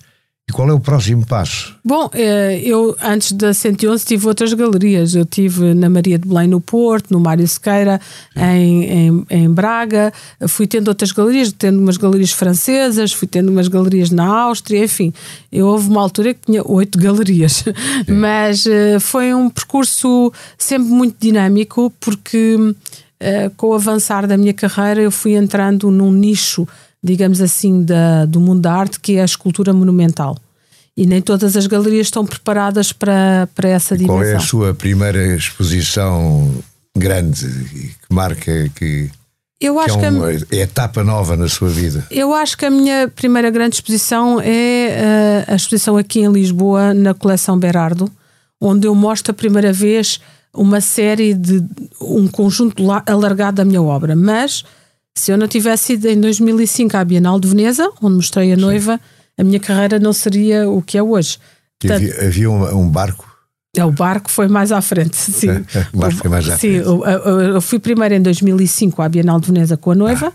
e 0.49 0.53
qual 0.53 0.71
é 0.71 0.73
o 0.73 0.81
próximo 0.81 1.27
passo? 1.27 1.77
Bom, 1.85 2.09
eh, 2.15 2.63
eu 2.65 2.97
antes 3.03 3.33
da 3.33 3.53
111 3.53 4.07
tive 4.07 4.27
outras 4.27 4.55
galerias. 4.55 5.15
Eu 5.15 5.27
tive 5.27 5.75
na 5.75 5.91
Maria 5.91 6.19
de 6.19 6.27
Belém 6.27 6.49
no 6.49 6.59
Porto, 6.59 7.11
no 7.11 7.21
Mário 7.21 7.47
Sequeira, 7.47 8.01
em, 8.35 8.85
em, 8.85 9.27
em, 9.29 9.51
Braga. 9.51 10.11
Fui 10.49 10.67
tendo 10.67 10.89
outras 10.89 11.13
galerias, 11.13 11.53
tendo 11.53 11.79
umas 11.79 11.99
galerias 11.99 12.33
francesas, 12.33 13.13
fui 13.13 13.29
tendo 13.29 13.51
umas 13.51 13.69
galerias 13.69 14.09
na 14.09 14.25
Áustria, 14.25 14.83
enfim. 14.83 15.13
Eu 15.53 15.67
houve 15.67 15.91
uma 15.91 16.01
altura 16.01 16.33
que 16.33 16.41
tinha 16.47 16.63
oito 16.67 16.97
galerias. 16.99 17.65
Mas 18.09 18.67
eh, 18.67 18.99
foi 18.99 19.35
um 19.35 19.51
percurso 19.51 20.33
sempre 20.57 20.89
muito 20.89 21.17
dinâmico, 21.21 21.93
porque 22.01 22.57
eh, 23.21 23.51
com 23.55 23.69
o 23.69 23.75
avançar 23.75 24.27
da 24.27 24.39
minha 24.39 24.55
carreira 24.55 25.03
eu 25.03 25.11
fui 25.11 25.35
entrando 25.35 25.91
num 25.91 26.11
nicho 26.11 26.67
digamos 27.03 27.41
assim, 27.41 27.83
da, 27.83 28.25
do 28.27 28.41
mundo 28.41 28.61
da 28.63 28.73
arte, 28.73 28.99
que 29.01 29.17
é 29.17 29.23
a 29.23 29.25
escultura 29.25 29.73
monumental. 29.73 30.37
E 30.97 31.07
nem 31.07 31.23
todas 31.23 31.57
as 31.57 31.67
galerias 31.67 32.09
estão 32.09 32.27
preparadas 32.27 32.93
para, 32.93 33.49
para 33.55 33.69
essa 33.69 33.95
e 33.95 33.99
dimensão. 33.99 34.17
Qual 34.19 34.29
é 34.29 34.35
a 34.35 34.41
sua 34.41 34.75
primeira 34.75 35.37
exposição 35.37 36.53
grande 36.97 37.47
que 37.47 38.13
marca 38.15 38.69
que 38.75 39.09
Eu 39.61 39.79
acho 39.79 39.97
que 39.99 40.05
é, 40.05 40.11
que, 40.11 40.17
uma, 40.17 40.27
a, 40.29 40.33
é 40.33 40.61
etapa 40.63 41.05
nova 41.05 41.37
na 41.37 41.49
sua 41.49 41.69
vida. 41.69 42.05
eu 42.11 42.35
acho 42.35 42.59
que 42.59 42.67
a 42.67 42.71
minha 42.71 43.07
primeira 43.15 43.49
grande 43.51 43.77
exposição 43.77 44.41
é 44.41 45.45
uh, 45.49 45.53
a 45.53 45.55
exposição 45.55 45.97
aqui 45.97 46.21
em 46.21 46.33
Lisboa, 46.33 46.93
na 46.93 47.15
coleção 47.15 47.57
Berardo, 47.57 48.11
onde 48.61 48.89
eu 48.89 48.95
mostro 48.97 49.31
a 49.31 49.35
primeira 49.35 49.73
vez 49.73 50.21
uma 50.53 50.81
série 50.81 51.33
de 51.35 51.63
um 52.01 52.27
conjunto 52.27 52.83
la- 52.85 53.05
alargado 53.07 53.59
da 53.59 53.65
minha 53.65 53.81
obra. 53.83 54.17
Mas 54.17 54.65
se 55.19 55.31
eu 55.33 55.37
não 55.39 55.47
tivesse 55.49 55.95
ido 55.95 56.09
em 56.09 56.21
2005 56.21 56.97
à 56.97 57.05
Bienal 57.05 57.39
de 57.41 57.49
Veneza, 57.49 57.91
onde 58.03 58.17
mostrei 58.17 58.53
a 58.53 58.57
noiva, 58.57 59.01
a 59.37 59.45
minha 59.45 59.61
carreira 59.61 59.99
não 59.99 60.13
seria 60.13 60.69
o 60.69 60.81
que 60.83 60.97
é 60.99 61.03
hoje. 61.03 61.39
Portanto, 61.81 61.97
havia, 62.03 62.27
havia 62.27 62.51
um, 62.51 62.79
um 62.81 62.89
barco. 62.89 63.27
é, 63.77 63.85
o 63.85 63.93
barco 63.93 64.31
foi 64.31 64.49
mais 64.49 64.73
à 64.73 64.81
frente, 64.81 65.15
sim. 65.19 65.49
O 65.93 65.99
barco 65.99 66.17
foi 66.19 66.31
mais 66.31 66.49
à 66.49 66.53
sim, 66.59 66.73
frente. 66.75 66.87
eu, 66.87 67.05
eu- 67.05 67.41
eu 67.55 67.61
fui 67.61 67.79
primeiro 67.79 68.15
em 68.15 68.23
2005 68.23 69.01
à 69.03 69.09
Bienal 69.09 69.39
de 69.41 69.47
Veneza 69.47 69.77
com 69.77 69.91
a 69.91 69.95
noiva 69.95 70.33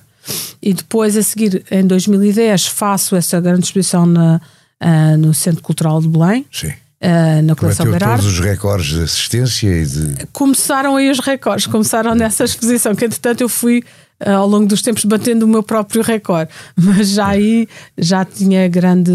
e 0.62 0.74
depois 0.74 1.18
a 1.18 1.22
seguir 1.24 1.64
em 1.70 1.86
2010 1.86 2.68
faço 2.68 3.16
essa 3.16 3.42
grande 3.42 3.66
exposição 3.66 4.06
na, 4.06 4.40
ah, 4.80 5.18
no 5.18 5.34
Centro 5.34 5.62
Cultural 5.62 6.00
de 6.02 6.08
Belém, 6.08 6.46
Sim. 6.52 6.72
Ah, 7.04 7.42
na 7.42 7.56
coleção 7.56 7.86
Bateu 7.86 8.00
Berardo. 8.00 8.24
todos 8.24 8.40
os 8.40 8.46
recordes 8.46 8.88
de 8.88 9.04
assistência 9.04 9.68
e 9.70 9.86
de. 9.86 10.28
Começaram 10.32 10.96
aí 10.96 11.12
os 11.12 11.20
recordes, 11.20 11.68
começaram 11.68 12.16
nessa 12.16 12.44
exposição, 12.46 12.96
que 12.96 13.06
entretanto 13.06 13.42
eu 13.42 13.50
fui 13.50 13.84
ah, 14.20 14.36
ao 14.36 14.48
longo 14.48 14.66
dos 14.66 14.82
tempos 14.82 15.04
batendo 15.06 15.44
o 15.44 15.48
meu 15.48 15.62
próprio 15.64 16.02
recorde, 16.02 16.50
mas 16.76 17.10
já 17.10 17.28
aí 17.28 17.68
já 17.98 18.24
tinha 18.24 18.68
grande, 18.68 19.12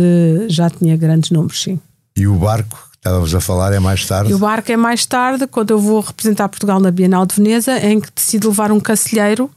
já 0.49 0.69
tinha 0.71 0.97
grandes 0.97 1.31
números, 1.31 1.63
sim. 1.63 1.79
E 2.17 2.27
o 2.27 2.35
barco 2.35 2.77
que 2.91 2.97
estávamos 2.99 3.35
a 3.35 3.41
falar 3.41 3.73
é 3.73 3.79
mais 3.79 4.05
tarde. 4.07 4.31
E 4.31 4.35
o 4.35 4.39
barco 4.39 4.71
é 4.73 4.77
mais 4.77 5.07
tarde, 5.07 5.47
quando 5.47 5.71
eu 5.71 5.79
vou 5.79 6.01
representar 6.01 6.49
Portugal 6.49 6.81
na 6.81 6.91
Bienal 6.91 7.25
de 7.25 7.35
Veneza, 7.37 7.79
em 7.79 8.01
que 8.01 8.09
decido 8.15 8.49
levar 8.49 8.71
um 8.73 8.81
cacilheiro 8.81 9.49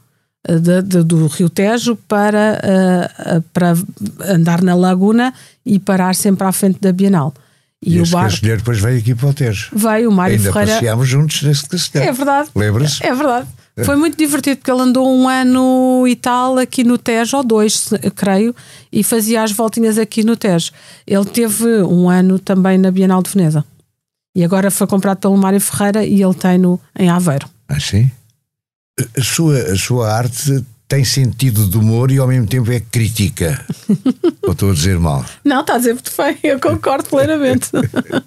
eh, 0.48 0.58
de- 0.58 0.82
de- 0.82 1.02
do 1.02 1.26
Rio 1.26 1.50
Tejo 1.50 1.96
para, 2.08 2.60
eh, 2.62 3.42
para 3.52 3.74
andar 4.28 4.62
na 4.62 4.74
laguna 4.74 5.34
e 5.66 5.78
parar 5.78 6.14
sempre 6.14 6.46
à 6.46 6.52
frente 6.52 6.78
da 6.80 6.92
Bienal. 6.92 7.34
E, 7.84 7.96
E 7.96 8.00
o 8.00 8.06
barco 8.06 8.30
castelheiro 8.30 8.60
depois 8.60 8.78
veio 8.78 8.98
aqui 8.98 9.14
para 9.14 9.28
o 9.28 9.34
Tejo. 9.34 9.70
veio, 9.74 10.08
o 10.08 10.12
Mário 10.12 10.36
Ainda 10.36 10.52
Ferreira. 10.52 10.74
passeámos 10.74 11.08
juntos 11.08 11.42
nesse 11.42 11.68
castelheiro. 11.68 12.12
É 12.12 12.16
verdade. 12.16 12.50
Lembra-se? 12.54 13.04
É 13.04 13.14
verdade. 13.14 13.48
Foi 13.84 13.96
muito 13.96 14.18
divertido 14.18 14.58
porque 14.58 14.70
ele 14.70 14.82
andou 14.82 15.08
um 15.10 15.26
ano 15.28 16.06
e 16.06 16.14
tal 16.14 16.58
aqui 16.58 16.84
no 16.84 16.98
Tejo, 16.98 17.38
ou 17.38 17.42
dois, 17.42 17.88
creio, 18.14 18.54
e 18.92 19.02
fazia 19.02 19.42
as 19.42 19.50
voltinhas 19.50 19.96
aqui 19.98 20.22
no 20.22 20.36
Tejo. 20.36 20.70
Ele 21.06 21.24
teve 21.24 21.82
um 21.82 22.08
ano 22.08 22.38
também 22.38 22.76
na 22.78 22.90
Bienal 22.90 23.22
de 23.22 23.30
Veneza. 23.30 23.64
E 24.36 24.44
agora 24.44 24.70
foi 24.70 24.86
comprado 24.86 25.18
pelo 25.18 25.36
Mário 25.36 25.60
Ferreira 25.60 26.04
e 26.04 26.22
ele 26.22 26.34
tem-no 26.34 26.78
em 26.98 27.08
Aveiro. 27.08 27.48
Ah, 27.68 27.80
sim? 27.80 28.10
A 29.18 29.22
sua, 29.22 29.58
a 29.58 29.76
sua 29.76 30.12
arte 30.12 30.62
tem 30.92 31.04
sentido 31.04 31.66
de 31.66 31.78
humor 31.78 32.10
e 32.10 32.18
ao 32.18 32.28
mesmo 32.28 32.46
tempo 32.46 32.70
é 32.70 32.78
crítica. 32.78 33.64
Ou 34.44 34.52
estou 34.52 34.70
a 34.70 34.74
dizer 34.74 34.98
mal? 34.98 35.24
Não, 35.42 35.62
está 35.62 35.76
a 35.76 35.78
dizer 35.78 35.94
muito 35.94 36.12
bem, 36.14 36.36
eu 36.42 36.60
concordo 36.60 37.08
plenamente. 37.08 37.70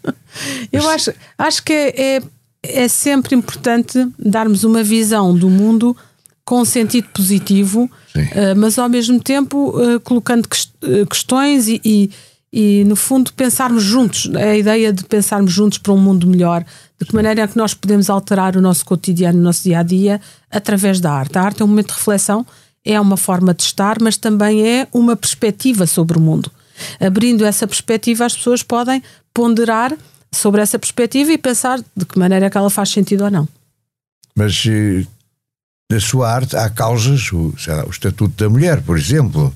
eu 0.73 0.89
acho, 0.89 1.13
acho 1.37 1.61
que 1.61 1.71
é, 1.71 2.15
é, 2.15 2.21
é 2.63 2.87
sempre 2.87 3.35
importante 3.35 4.03
darmos 4.17 4.63
uma 4.63 4.81
visão 4.81 5.37
do 5.37 5.47
mundo 5.47 5.95
com 6.43 6.65
sentido 6.65 7.07
positivo, 7.13 7.87
eh, 8.15 8.55
mas 8.55 8.79
ao 8.79 8.89
mesmo 8.89 9.19
tempo 9.21 9.79
eh, 9.79 9.99
colocando 9.99 10.49
ques- 10.49 10.73
eh, 10.81 11.05
questões 11.07 11.67
e, 11.67 11.79
e, 11.85 12.09
e, 12.57 12.85
no 12.85 12.95
fundo, 12.95 13.33
pensarmos 13.33 13.83
juntos. 13.83 14.33
A 14.33 14.55
ideia 14.55 14.93
de 14.93 15.03
pensarmos 15.03 15.51
juntos 15.51 15.77
para 15.77 15.91
um 15.91 15.97
mundo 15.97 16.25
melhor, 16.25 16.65
de 16.97 17.05
que 17.05 17.13
maneira 17.13 17.41
é 17.41 17.47
que 17.47 17.57
nós 17.57 17.73
podemos 17.73 18.09
alterar 18.09 18.55
o 18.55 18.61
nosso 18.61 18.85
cotidiano, 18.85 19.37
o 19.37 19.41
nosso 19.41 19.63
dia 19.63 19.79
a 19.79 19.83
dia, 19.83 20.21
através 20.49 21.01
da 21.01 21.11
arte. 21.11 21.37
A 21.37 21.41
arte 21.41 21.61
é 21.61 21.65
um 21.65 21.67
momento 21.67 21.87
de 21.87 21.95
reflexão, 21.95 22.47
é 22.85 22.97
uma 22.97 23.17
forma 23.17 23.53
de 23.53 23.61
estar, 23.61 23.97
mas 23.99 24.15
também 24.15 24.65
é 24.65 24.87
uma 24.93 25.17
perspectiva 25.17 25.85
sobre 25.85 26.17
o 26.17 26.21
mundo. 26.21 26.49
Abrindo 26.97 27.43
essa 27.43 27.67
perspectiva, 27.67 28.25
as 28.25 28.33
pessoas 28.33 28.63
podem 28.63 29.03
ponderar 29.33 29.93
sobre 30.31 30.61
essa 30.61 30.79
perspectiva 30.79 31.33
e 31.33 31.37
pensar 31.37 31.81
de 31.93 32.05
que 32.05 32.17
maneira 32.17 32.45
é 32.45 32.49
que 32.49 32.57
ela 32.57 32.69
faz 32.69 32.87
sentido 32.87 33.25
ou 33.25 33.31
não. 33.31 33.45
Mas 34.33 34.63
eh, 34.65 35.05
na 35.91 35.99
sua 35.99 36.31
arte 36.31 36.55
há 36.55 36.69
causas, 36.69 37.29
o, 37.33 37.53
lá, 37.67 37.85
o 37.85 37.89
Estatuto 37.89 38.41
da 38.41 38.49
Mulher, 38.49 38.81
por 38.81 38.97
exemplo, 38.97 39.53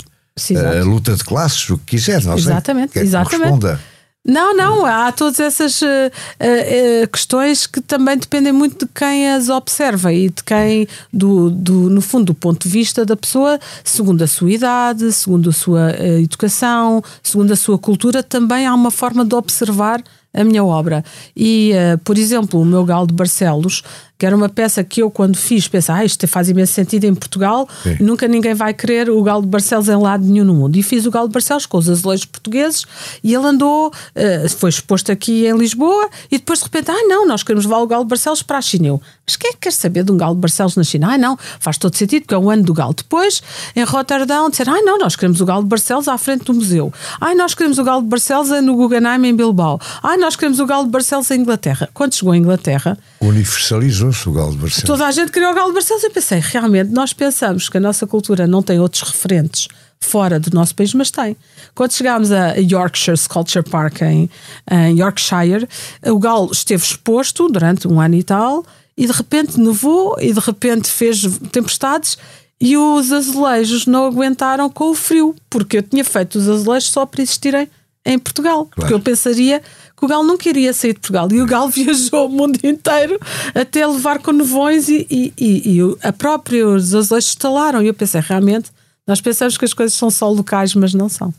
A 0.79 0.83
luta 0.83 1.15
de 1.15 1.23
classes, 1.23 1.69
o 1.69 1.77
que 1.77 1.97
quiser, 1.97 2.23
não 2.23 2.37
sei. 2.37 2.51
Exatamente, 2.51 2.93
Quer 2.93 2.99
que 3.01 3.05
exatamente. 3.05 3.39
corresponda. 3.39 3.79
Não, 4.25 4.55
não, 4.55 4.85
há 4.85 5.11
todas 5.13 5.39
essas 5.39 5.81
eh, 5.81 6.11
eh, 6.39 7.07
questões 7.07 7.65
que 7.65 7.79
também 7.79 8.17
dependem 8.17 8.51
muito 8.51 8.85
de 8.85 8.91
quem 8.93 9.29
as 9.31 9.47
observa 9.47 10.11
e 10.11 10.29
de 10.29 10.43
quem, 10.43 10.87
do, 11.11 11.49
do, 11.49 11.89
no 11.89 12.01
fundo, 12.01 12.25
do 12.25 12.33
ponto 12.33 12.67
de 12.67 12.69
vista 12.69 13.05
da 13.05 13.15
pessoa, 13.15 13.57
segundo 13.83 14.21
a 14.21 14.27
sua 14.27 14.51
idade, 14.51 15.11
segundo 15.13 15.49
a 15.49 15.53
sua 15.53 15.91
eh, 15.91 16.21
educação, 16.21 17.01
segundo 17.23 17.53
a 17.53 17.55
sua 17.55 17.79
cultura, 17.79 18.21
também 18.21 18.67
há 18.67 18.73
uma 18.75 18.91
forma 18.91 19.23
de 19.23 19.33
observar 19.33 20.03
a 20.33 20.43
minha 20.43 20.63
obra. 20.63 21.03
E, 21.35 21.71
eh, 21.73 21.97
por 21.97 22.17
exemplo, 22.17 22.61
o 22.61 22.65
meu 22.65 22.85
Galo 22.85 23.07
de 23.07 23.13
Barcelos, 23.13 23.83
que 24.17 24.25
era 24.25 24.35
uma 24.35 24.49
peça 24.49 24.83
que 24.83 25.01
eu, 25.01 25.09
quando 25.09 25.37
fiz, 25.37 25.67
pensei, 25.67 25.95
ah, 25.95 26.03
isto 26.03 26.27
faz 26.27 26.49
imenso 26.49 26.73
sentido 26.73 27.05
em 27.05 27.15
Portugal, 27.15 27.67
Sim. 27.81 27.97
nunca 28.01 28.27
ninguém 28.27 28.53
vai 28.53 28.73
querer 28.73 29.09
o 29.09 29.23
Galo 29.23 29.43
de 29.43 29.47
Barcelos 29.47 29.87
em 29.87 29.95
lado 29.95 30.25
nenhum 30.25 30.43
no 30.43 30.53
mundo. 30.53 30.75
E 30.75 30.83
fiz 30.83 31.05
o 31.05 31.11
Galo 31.11 31.29
de 31.29 31.33
Barcelos 31.33 31.65
com 31.65 31.77
os 31.77 31.89
azulejos 31.89 32.25
portugueses 32.25 32.85
e 33.23 33.33
ele 33.33 33.45
andou, 33.45 33.93
eh, 34.13 34.45
foi 34.49 34.69
exposto 34.69 35.09
aqui 35.09 35.47
em 35.47 35.57
Lisboa 35.57 36.09
e 36.29 36.37
depois 36.37 36.59
de 36.59 36.65
repente, 36.65 36.91
ah, 36.91 37.07
não, 37.07 37.25
nós 37.25 37.43
queremos 37.43 37.63
levar 37.65 37.77
o 37.77 37.87
Galo 37.87 38.03
de 38.03 38.09
Barcelos 38.09 38.43
para 38.43 38.57
a 38.57 38.61
China. 38.61 38.87
Eu, 38.87 39.01
Mas 39.25 39.37
quem 39.37 39.51
é 39.51 39.53
que 39.53 39.59
quer 39.59 39.71
saber 39.71 40.03
de 40.03 40.11
um 40.11 40.17
Galo 40.17 40.35
de 40.35 40.41
Barcelos 40.41 40.75
na 40.75 40.83
China? 40.83 41.13
Ah, 41.13 41.17
não, 41.17 41.37
faz 41.59 41.77
todo 41.77 41.95
sentido, 41.95 42.23
porque 42.23 42.35
é 42.35 42.37
o 42.37 42.49
ano 42.49 42.63
do 42.63 42.73
Galo. 42.73 42.93
Depois, 42.93 43.41
em 43.73 43.83
Roterdão, 43.85 44.49
disseram, 44.49 44.73
ah, 44.73 44.81
não, 44.81 44.99
nós 44.99 45.15
queremos 45.15 45.39
o 45.39 45.45
Galo 45.45 45.63
de 45.63 45.69
Barcelos 45.69 46.09
à 46.09 46.17
frente 46.17 46.43
do 46.43 46.53
museu. 46.53 46.91
Ah, 47.21 47.33
nós 47.33 47.53
queremos 47.55 47.79
o 47.79 47.83
Galo 47.85 48.01
de 48.01 48.09
Barcelos 48.09 48.49
no 48.61 48.75
Guggenheim 48.75 49.27
em 49.27 49.33
Bilbao. 49.33 49.79
Ah, 50.03 50.17
nós 50.19 50.35
queremos 50.35 50.59
o 50.59 50.65
Galo 50.65 50.85
de 50.85 50.91
Barcelos 50.91 51.31
em 51.31 51.41
Inglaterra. 51.41 51.89
Quando 51.93 52.13
chegou 52.13 52.33
à 52.33 52.37
Inglaterra, 52.37 52.97
Universalizou-se 53.21 54.27
o 54.27 54.31
Galo 54.31 54.51
de 54.51 54.57
Barcelos. 54.57 54.87
Toda 54.87 55.07
a 55.07 55.11
gente 55.11 55.31
queria 55.31 55.49
o 55.49 55.53
Galo 55.53 55.69
de 55.69 55.75
Barcelos. 55.75 56.03
Eu 56.03 56.11
pensei, 56.11 56.39
realmente, 56.39 56.91
nós 56.91 57.13
pensamos 57.13 57.69
que 57.69 57.77
a 57.77 57.81
nossa 57.81 58.05
cultura 58.05 58.45
não 58.45 58.61
tem 58.61 58.79
outros 58.79 59.01
referentes 59.01 59.67
fora 59.99 60.39
do 60.39 60.53
nosso 60.53 60.73
país, 60.73 60.93
mas 60.93 61.11
tem. 61.11 61.35
Quando 61.75 61.93
chegámos 61.93 62.31
a 62.31 62.53
Yorkshire 62.53 63.17
Sculpture 63.17 63.63
Park 63.63 64.01
em, 64.01 64.29
em 64.71 64.99
Yorkshire, 64.99 65.67
o 66.05 66.19
Galo 66.19 66.51
esteve 66.51 66.83
exposto 66.83 67.47
durante 67.49 67.87
um 67.87 67.99
ano 67.99 68.15
e 68.15 68.23
tal, 68.23 68.65
e 68.97 69.05
de 69.05 69.11
repente 69.11 69.59
nevou, 69.59 70.15
e 70.19 70.33
de 70.33 70.39
repente 70.39 70.89
fez 70.89 71.21
tempestades, 71.51 72.17
e 72.61 72.75
os 72.77 73.11
azulejos 73.11 73.85
não 73.85 74.05
aguentaram 74.05 74.69
com 74.69 74.91
o 74.91 74.95
frio, 74.95 75.35
porque 75.49 75.77
eu 75.77 75.83
tinha 75.83 76.03
feito 76.03 76.37
os 76.37 76.49
azulejos 76.49 76.89
só 76.89 77.05
para 77.05 77.21
existirem 77.21 77.69
em 78.05 78.17
Portugal. 78.17 78.65
Porque 78.65 78.93
eu 78.93 78.99
pensaria 78.99 79.61
que 79.95 80.05
o 80.05 80.07
Galo 80.07 80.23
nunca 80.23 80.47
iria 80.47 80.73
sair 80.73 80.93
de 80.93 80.99
Portugal. 80.99 81.27
E 81.31 81.41
o 81.41 81.45
Galo 81.45 81.69
viajou 81.71 82.27
o 82.27 82.29
mundo 82.29 82.59
inteiro 82.63 83.19
até 83.53 83.85
levar 83.85 84.19
com 84.19 84.31
nevões 84.31 84.89
e, 84.89 85.05
e, 85.09 85.33
e, 85.37 85.79
e 85.79 85.97
a 86.01 86.13
própria, 86.13 86.67
os 86.67 86.93
azulejos 86.93 87.29
instalaram. 87.29 87.81
E 87.81 87.87
eu 87.87 87.93
pensei, 87.93 88.21
realmente, 88.21 88.71
nós 89.07 89.21
pensamos 89.21 89.57
que 89.57 89.65
as 89.65 89.73
coisas 89.73 89.97
são 89.97 90.09
só 90.09 90.29
locais, 90.29 90.75
mas 90.75 90.93
não 90.93 91.09
são. 91.09 91.33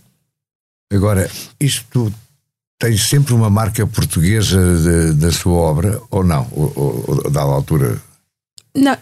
Agora, 0.93 1.31
isto 1.61 2.13
tem 2.81 2.97
sempre 2.97 3.35
uma 3.35 3.51
marca 3.51 3.87
portuguesa 3.87 5.13
da 5.15 5.31
sua 5.31 5.53
obra, 5.53 6.01
ou 6.11 6.25
não? 6.25 6.49
Ou, 6.51 6.73
ou, 6.75 7.05
ou, 7.07 7.31
dada 7.31 7.51
altura 7.51 8.01
Não, 8.75 8.93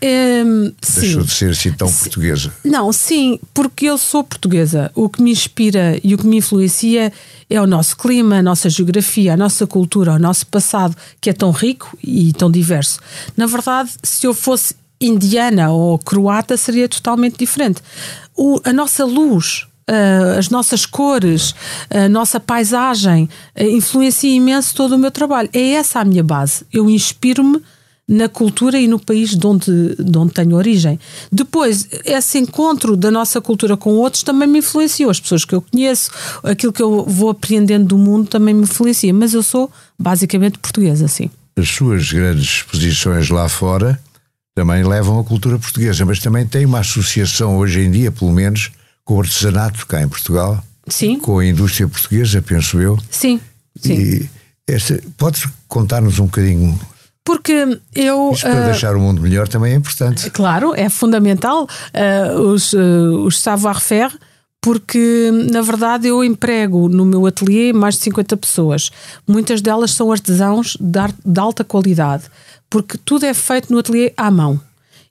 hum, 0.46 0.72
sim. 0.80 1.00
deixou 1.02 1.22
de 1.22 1.30
ser 1.30 1.50
assim 1.50 1.72
tão 1.72 1.92
portuguesa? 1.92 2.52
Não, 2.64 2.90
sim, 2.92 3.38
porque 3.52 3.84
eu 3.86 3.98
sou 3.98 4.24
portuguesa. 4.24 4.90
O 4.94 5.08
que 5.10 5.20
me 5.20 5.30
inspira 5.30 6.00
e 6.02 6.14
o 6.14 6.18
que 6.18 6.26
me 6.26 6.38
influencia 6.38 7.12
é 7.50 7.60
o 7.60 7.66
nosso 7.66 7.96
clima, 7.96 8.36
a 8.38 8.42
nossa 8.42 8.70
geografia, 8.70 9.34
a 9.34 9.36
nossa 9.36 9.66
cultura, 9.66 10.12
o 10.14 10.18
nosso 10.18 10.46
passado, 10.46 10.96
que 11.20 11.28
é 11.28 11.32
tão 11.34 11.50
rico 11.50 11.96
e 12.02 12.32
tão 12.32 12.50
diverso. 12.50 12.98
Na 13.36 13.44
verdade, 13.46 13.90
se 14.02 14.26
eu 14.26 14.32
fosse 14.32 14.74
indiana 15.00 15.70
ou 15.70 15.98
croata, 15.98 16.56
seria 16.56 16.88
totalmente 16.88 17.36
diferente. 17.38 17.80
O- 18.34 18.60
a 18.64 18.72
nossa 18.72 19.04
luz. 19.04 19.66
ah, 19.90 20.36
as 20.38 20.50
nossas 20.50 20.84
cores, 20.84 21.54
a 21.88 22.08
nossa 22.10 22.38
paisagem 22.38 23.26
ah, 23.54 23.62
influencia 23.64 24.30
imenso 24.34 24.74
todo 24.74 24.94
o 24.94 24.98
meu 24.98 25.10
trabalho. 25.10 25.48
É 25.52 25.72
essa 25.72 26.00
a 26.00 26.04
minha 26.04 26.22
base. 26.22 26.64
Eu 26.72 26.90
inspiro-me 26.90 27.62
na 28.08 28.26
cultura 28.26 28.80
e 28.80 28.88
no 28.88 28.98
país 28.98 29.36
de 29.36 29.46
onde, 29.46 29.94
de 29.96 30.18
onde 30.18 30.32
tenho 30.32 30.56
origem. 30.56 30.98
Depois, 31.30 31.86
esse 32.06 32.38
encontro 32.38 32.96
da 32.96 33.10
nossa 33.10 33.38
cultura 33.38 33.76
com 33.76 33.90
outros 33.96 34.22
também 34.22 34.48
me 34.48 34.60
influenciou. 34.60 35.10
As 35.10 35.20
pessoas 35.20 35.44
que 35.44 35.54
eu 35.54 35.60
conheço, 35.60 36.10
aquilo 36.42 36.72
que 36.72 36.82
eu 36.82 37.04
vou 37.04 37.28
apreendendo 37.28 37.84
do 37.84 37.98
mundo 37.98 38.26
também 38.28 38.54
me 38.54 38.62
influencia. 38.62 39.12
Mas 39.12 39.34
eu 39.34 39.42
sou 39.42 39.70
basicamente 39.98 40.58
portuguesa, 40.58 41.06
sim. 41.06 41.30
As 41.54 41.68
suas 41.68 42.10
grandes 42.10 42.44
exposições 42.44 43.28
lá 43.28 43.46
fora 43.48 44.00
também 44.54 44.82
levam 44.82 45.20
a 45.20 45.24
cultura 45.24 45.58
portuguesa, 45.58 46.04
mas 46.04 46.18
também 46.18 46.46
tem 46.46 46.64
uma 46.64 46.80
associação 46.80 47.58
hoje 47.58 47.80
em 47.80 47.90
dia, 47.90 48.10
pelo 48.10 48.32
menos, 48.32 48.70
com 49.04 49.14
o 49.16 49.20
artesanato 49.20 49.86
cá 49.86 50.02
em 50.02 50.08
Portugal, 50.08 50.62
Sim, 50.88 51.18
com 51.20 51.38
a 51.38 51.46
indústria 51.46 51.86
portuguesa, 51.86 52.40
penso 52.42 52.80
eu. 52.80 52.98
sim, 53.10 53.38
sim. 53.76 53.92
E 53.94 54.28
esta, 54.66 55.00
pode 55.16 55.48
contar-nos 55.68 56.18
um 56.18 56.24
bocadinho 56.24 56.78
Porque 57.28 57.78
eu. 57.94 58.30
Isto 58.32 58.46
para 58.46 58.62
uh, 58.62 58.64
deixar 58.64 58.96
o 58.96 59.00
mundo 59.00 59.20
melhor 59.20 59.46
também 59.46 59.74
é 59.74 59.76
importante. 59.76 60.30
Claro, 60.30 60.72
é 60.74 60.88
fundamental. 60.88 61.68
Uh, 61.92 62.40
os, 62.40 62.72
uh, 62.72 63.18
os 63.26 63.38
savoir-faire 63.38 64.16
porque 64.62 65.30
na 65.52 65.60
verdade 65.60 66.08
eu 66.08 66.24
emprego 66.24 66.88
no 66.88 67.04
meu 67.04 67.26
ateliê 67.26 67.70
mais 67.70 67.96
de 67.96 68.00
50 68.04 68.34
pessoas. 68.38 68.90
Muitas 69.26 69.60
delas 69.60 69.90
são 69.90 70.10
artesãos 70.10 70.74
de 70.80 71.38
alta 71.38 71.62
qualidade, 71.62 72.24
porque 72.70 72.96
tudo 72.96 73.26
é 73.26 73.34
feito 73.34 73.70
no 73.70 73.78
ateliê 73.78 74.14
à 74.16 74.30
mão. 74.30 74.58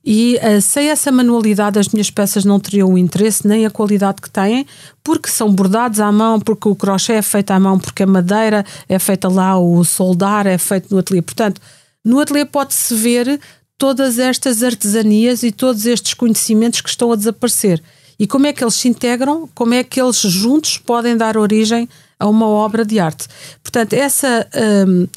E 0.03 0.39
uh, 0.41 0.59
sem 0.59 0.89
essa 0.89 1.11
manualidade, 1.11 1.77
as 1.77 1.89
minhas 1.89 2.09
peças 2.09 2.43
não 2.43 2.59
teriam 2.59 2.93
o 2.93 2.97
interesse 2.97 3.47
nem 3.47 3.63
a 3.65 3.69
qualidade 3.69 4.21
que 4.21 4.29
têm, 4.29 4.65
porque 5.03 5.29
são 5.29 5.51
bordados 5.51 5.99
à 5.99 6.11
mão, 6.11 6.39
porque 6.39 6.67
o 6.67 6.75
crochê 6.75 7.13
é 7.13 7.21
feito 7.21 7.51
à 7.51 7.59
mão, 7.59 7.77
porque 7.77 8.03
a 8.03 8.07
madeira 8.07 8.65
é 8.89 8.97
feita 8.97 9.29
lá, 9.29 9.59
o 9.59 9.83
soldar 9.83 10.47
é 10.47 10.57
feito 10.57 10.91
no 10.91 10.97
ateliê. 10.97 11.21
Portanto, 11.21 11.61
no 12.07 12.19
ateliê 12.19 12.45
pode-se 12.45 12.95
ver 12.95 13.39
todas 13.77 14.17
estas 14.17 14.63
artesanias 14.63 15.43
e 15.43 15.51
todos 15.51 15.85
estes 15.85 16.13
conhecimentos 16.13 16.81
que 16.81 16.89
estão 16.89 17.11
a 17.11 17.15
desaparecer. 17.15 17.83
E 18.17 18.25
como 18.25 18.47
é 18.47 18.53
que 18.53 18.63
eles 18.63 18.75
se 18.75 18.87
integram, 18.87 19.47
como 19.53 19.73
é 19.73 19.83
que 19.83 20.01
eles 20.01 20.17
juntos 20.17 20.77
podem 20.77 21.15
dar 21.15 21.37
origem 21.37 21.87
a 22.19 22.27
uma 22.27 22.47
obra 22.47 22.83
de 22.83 22.99
arte. 22.99 23.27
Portanto, 23.61 23.93
essa, 23.93 24.47
um, 24.87 25.07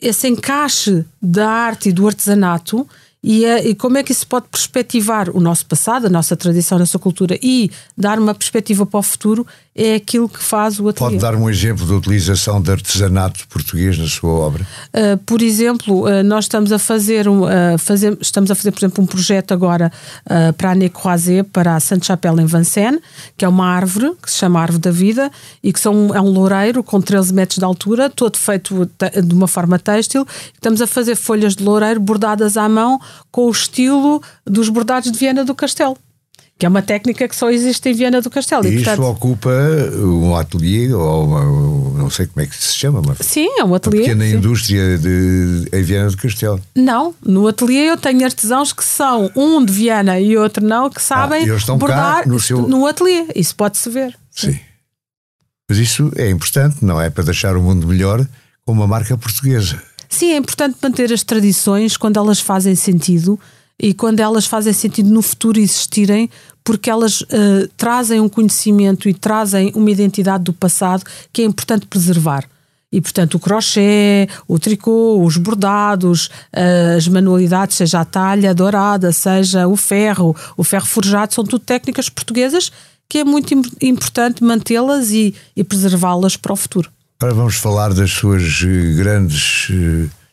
esse 0.00 0.28
encaixe 0.28 1.04
da 1.22 1.48
arte 1.48 1.88
e 1.88 1.92
do 1.92 2.06
artesanato 2.06 2.86
e, 3.22 3.44
é, 3.44 3.68
e, 3.68 3.74
como 3.74 3.98
é 3.98 4.02
que 4.02 4.12
isso 4.12 4.26
pode 4.26 4.48
perspectivar 4.48 5.28
o 5.30 5.40
nosso 5.40 5.66
passado, 5.66 6.06
a 6.06 6.10
nossa 6.10 6.36
tradição, 6.36 6.76
a 6.76 6.80
nossa 6.80 6.98
cultura 6.98 7.38
e 7.42 7.70
dar 7.96 8.18
uma 8.18 8.34
perspectiva 8.34 8.86
para 8.86 9.00
o 9.00 9.02
futuro 9.02 9.46
é 9.74 9.94
aquilo 9.94 10.28
que 10.28 10.42
faz 10.42 10.80
o 10.80 10.88
ateliê. 10.88 11.10
Pode 11.10 11.22
dar 11.22 11.34
um 11.36 11.48
exemplo 11.48 11.86
da 11.86 11.94
utilização 11.94 12.60
de 12.60 12.70
artesanato 12.72 13.46
português 13.48 13.96
na 13.96 14.08
sua 14.08 14.30
obra? 14.30 14.66
Uh, 14.88 15.16
por 15.18 15.40
exemplo, 15.40 16.06
uh, 16.06 16.24
nós 16.24 16.46
estamos 16.46 16.72
a 16.72 16.78
fazer, 16.78 17.28
um, 17.28 17.44
uh, 17.44 17.78
fazer, 17.78 18.18
estamos 18.20 18.50
a 18.50 18.54
fazer, 18.54 18.72
por 18.72 18.80
exemplo, 18.80 19.04
um 19.04 19.06
projeto 19.06 19.52
agora 19.52 19.92
para 20.56 20.72
a 20.72 20.74
Necroisé, 20.74 21.42
para 21.42 21.76
a 21.76 21.80
Sainte-Chapelle 21.80 22.42
em 22.42 22.46
Vincennes, 22.46 23.00
que 23.36 23.44
é 23.44 23.48
uma 23.48 23.66
árvore 23.66 24.12
que 24.22 24.30
se 24.30 24.38
chama 24.38 24.60
Árvore 24.60 24.80
da 24.80 24.90
Vida 24.90 25.30
e 25.62 25.72
que 25.72 25.80
são, 25.80 26.14
é 26.14 26.20
um 26.20 26.30
loureiro 26.30 26.82
com 26.82 27.00
13 27.00 27.32
metros 27.32 27.58
de 27.58 27.64
altura, 27.64 28.10
todo 28.10 28.36
feito 28.36 28.88
de 29.24 29.34
uma 29.34 29.48
forma 29.48 29.78
têxtil. 29.78 30.26
Estamos 30.54 30.80
a 30.80 30.86
fazer 30.86 31.16
folhas 31.16 31.54
de 31.54 31.64
loureiro 31.64 32.00
bordadas 32.00 32.56
à 32.56 32.68
mão 32.68 33.00
com 33.30 33.46
o 33.46 33.50
estilo 33.50 34.22
dos 34.44 34.68
bordados 34.68 35.10
de 35.10 35.18
Viena 35.18 35.44
do 35.44 35.54
Castelo 35.54 35.96
que 36.60 36.66
é 36.66 36.68
uma 36.68 36.82
técnica 36.82 37.26
que 37.26 37.34
só 37.34 37.50
existe 37.50 37.88
em 37.88 37.94
Viana 37.94 38.20
do 38.20 38.28
Castelo. 38.28 38.66
E, 38.66 38.74
portanto, 38.74 39.00
isso 39.00 39.10
ocupa 39.10 39.50
um 39.96 40.36
ateliê, 40.36 40.92
ou 40.92 41.24
uma, 41.24 41.98
não 41.98 42.10
sei 42.10 42.26
como 42.26 42.44
é 42.44 42.46
que 42.46 42.54
se 42.54 42.76
chama, 42.76 43.00
mas. 43.00 43.16
Sim, 43.26 43.48
é 43.58 43.64
um 43.64 43.74
ateliê. 43.74 44.02
Uma 44.02 44.08
pequena 44.08 44.26
sim. 44.26 44.36
indústria 44.36 44.98
de, 44.98 45.68
em 45.72 45.82
Viana 45.82 46.10
do 46.10 46.18
Castelo. 46.18 46.60
Não, 46.76 47.14
no 47.24 47.48
ateliê 47.48 47.90
eu 47.90 47.96
tenho 47.96 48.22
artesãos 48.26 48.74
que 48.74 48.84
são 48.84 49.30
um 49.34 49.64
de 49.64 49.72
Viana 49.72 50.20
e 50.20 50.36
outro 50.36 50.62
não, 50.62 50.90
que 50.90 51.02
sabem 51.02 51.46
ah, 51.48 51.74
bordar 51.76 52.28
no, 52.28 52.38
seu... 52.38 52.60
no 52.68 52.86
ateliê. 52.86 53.24
Isso 53.34 53.56
pode-se 53.56 53.88
ver. 53.88 54.14
Sim. 54.30 54.52
sim. 54.52 54.60
Mas 55.66 55.78
isso 55.78 56.12
é 56.14 56.28
importante, 56.28 56.84
não 56.84 57.00
é? 57.00 57.08
Para 57.08 57.24
deixar 57.24 57.56
o 57.56 57.62
mundo 57.62 57.86
melhor 57.86 58.22
com 58.66 58.72
uma 58.72 58.86
marca 58.86 59.16
portuguesa. 59.16 59.82
Sim, 60.10 60.32
é 60.32 60.36
importante 60.36 60.76
manter 60.82 61.10
as 61.10 61.22
tradições 61.22 61.96
quando 61.96 62.18
elas 62.18 62.38
fazem 62.38 62.74
sentido 62.74 63.40
e 63.80 63.94
quando 63.94 64.20
elas 64.20 64.44
fazem 64.44 64.72
sentido 64.72 65.08
no 65.08 65.22
futuro 65.22 65.58
existirem, 65.58 66.28
porque 66.62 66.90
elas 66.90 67.22
uh, 67.22 67.26
trazem 67.76 68.20
um 68.20 68.28
conhecimento 68.28 69.08
e 69.08 69.14
trazem 69.14 69.72
uma 69.74 69.90
identidade 69.90 70.44
do 70.44 70.52
passado 70.52 71.04
que 71.32 71.40
é 71.40 71.44
importante 71.46 71.86
preservar. 71.86 72.44
E, 72.92 73.00
portanto, 73.00 73.36
o 73.36 73.38
crochê, 73.38 74.28
o 74.46 74.58
tricô, 74.58 75.24
os 75.24 75.36
bordados, 75.36 76.26
uh, 76.26 76.96
as 76.96 77.08
manualidades, 77.08 77.76
seja 77.76 78.00
a 78.00 78.04
talha 78.04 78.54
dourada, 78.54 79.12
seja 79.12 79.66
o 79.66 79.76
ferro, 79.76 80.36
o 80.56 80.62
ferro 80.62 80.86
forjado, 80.86 81.32
são 81.32 81.44
tudo 81.44 81.60
técnicas 81.60 82.08
portuguesas 82.08 82.70
que 83.08 83.18
é 83.18 83.24
muito 83.24 83.52
importante 83.80 84.44
mantê-las 84.44 85.10
e, 85.10 85.34
e 85.56 85.64
preservá-las 85.64 86.36
para 86.36 86.52
o 86.52 86.56
futuro. 86.56 86.88
Agora 87.18 87.34
vamos 87.34 87.56
falar 87.56 87.92
das 87.92 88.12
suas 88.12 88.62
eh, 88.62 88.94
grandes 88.94 89.68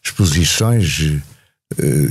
exposições 0.03 1.19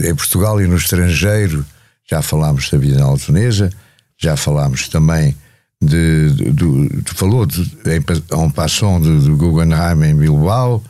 em 0.04 0.14
Portugal 0.14 0.60
e 0.60 0.66
no 0.66 0.76
estrangeiro. 0.76 1.64
Já 2.08 2.22
falámos 2.22 2.70
da 2.70 2.78
Bienal 2.78 3.16
de 3.16 3.26
Veneza, 3.26 3.70
já 4.16 4.36
falámos 4.36 4.88
também 4.88 5.36
de, 5.82 6.30
de, 6.32 6.52
de, 6.52 7.02
de 7.02 7.10
falou 7.14 7.44
de, 7.46 7.62
em 7.86 8.36
um 8.36 8.50
passão 8.50 9.00
de, 9.00 9.20
de 9.20 9.30
Guggenheim 9.30 10.10
em 10.10 10.16
Bilbao, 10.16 10.82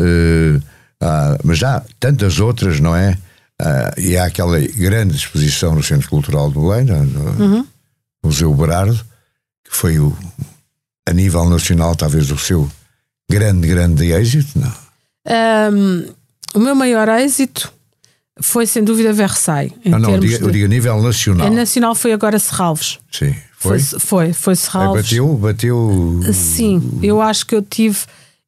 uh, 0.00 0.62
ah, 1.00 1.38
mas 1.44 1.58
já 1.58 1.82
tantas 1.98 2.40
outras, 2.40 2.80
não 2.80 2.94
é? 2.94 3.16
Uh, 3.60 4.00
e 4.00 4.16
há 4.16 4.26
aquela 4.26 4.58
grande 4.60 5.16
exposição 5.16 5.74
no 5.74 5.82
Centro 5.82 6.08
Cultural 6.08 6.50
do 6.50 6.60
Belém, 6.60 6.84
no 6.84 7.44
uhum. 7.44 7.66
Museu 8.24 8.54
Berardo, 8.54 9.00
que 9.64 9.74
foi 9.74 9.98
o, 9.98 10.16
a 11.08 11.12
nível 11.12 11.48
nacional 11.48 11.96
talvez 11.96 12.30
o 12.30 12.38
seu 12.38 12.70
grande, 13.28 13.66
grande 13.66 14.12
êxito, 14.12 14.58
não? 14.58 14.72
Um, 15.72 16.14
o 16.54 16.58
meu 16.60 16.74
maior 16.74 17.08
êxito 17.08 17.72
foi 18.40 18.66
sem 18.66 18.84
dúvida 18.84 19.12
Versailles. 19.12 19.72
Não, 19.84 19.98
não, 19.98 20.10
eu 20.14 20.20
digo, 20.20 20.44
eu 20.44 20.50
digo 20.50 20.64
a 20.64 20.68
nível 20.68 21.02
nacional. 21.02 21.46
A 21.46 21.50
nacional 21.50 21.94
foi 21.94 22.12
agora 22.12 22.38
Serralves. 22.38 22.98
Sim, 23.10 23.34
foi? 23.58 23.78
Foi, 23.78 24.00
foi, 24.00 24.32
foi 24.32 24.56
Serralves. 24.56 25.02
Bateu, 25.02 25.34
bateu. 25.34 26.20
Sim, 26.32 27.00
eu 27.02 27.20
acho 27.20 27.46
que 27.46 27.54
eu 27.54 27.62
tive, 27.62 27.98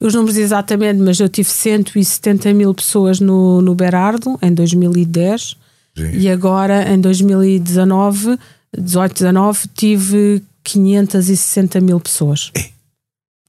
os 0.00 0.14
números 0.14 0.37
exatamente, 0.37 1.00
mas 1.00 1.18
eu 1.18 1.29
tive 1.29 1.48
170 1.48 2.53
mil 2.55 2.72
pessoas 2.74 3.20
no, 3.20 3.61
no 3.61 3.74
Berardo 3.74 4.38
em 4.40 4.53
2010 4.53 5.57
Sim. 5.96 6.11
e 6.12 6.29
agora 6.29 6.88
em 6.92 7.00
2019, 7.00 8.38
18, 8.76 9.14
19, 9.14 9.68
tive 9.74 10.42
560 10.62 11.81
mil 11.81 11.98
pessoas. 11.98 12.50
É. 12.55 12.80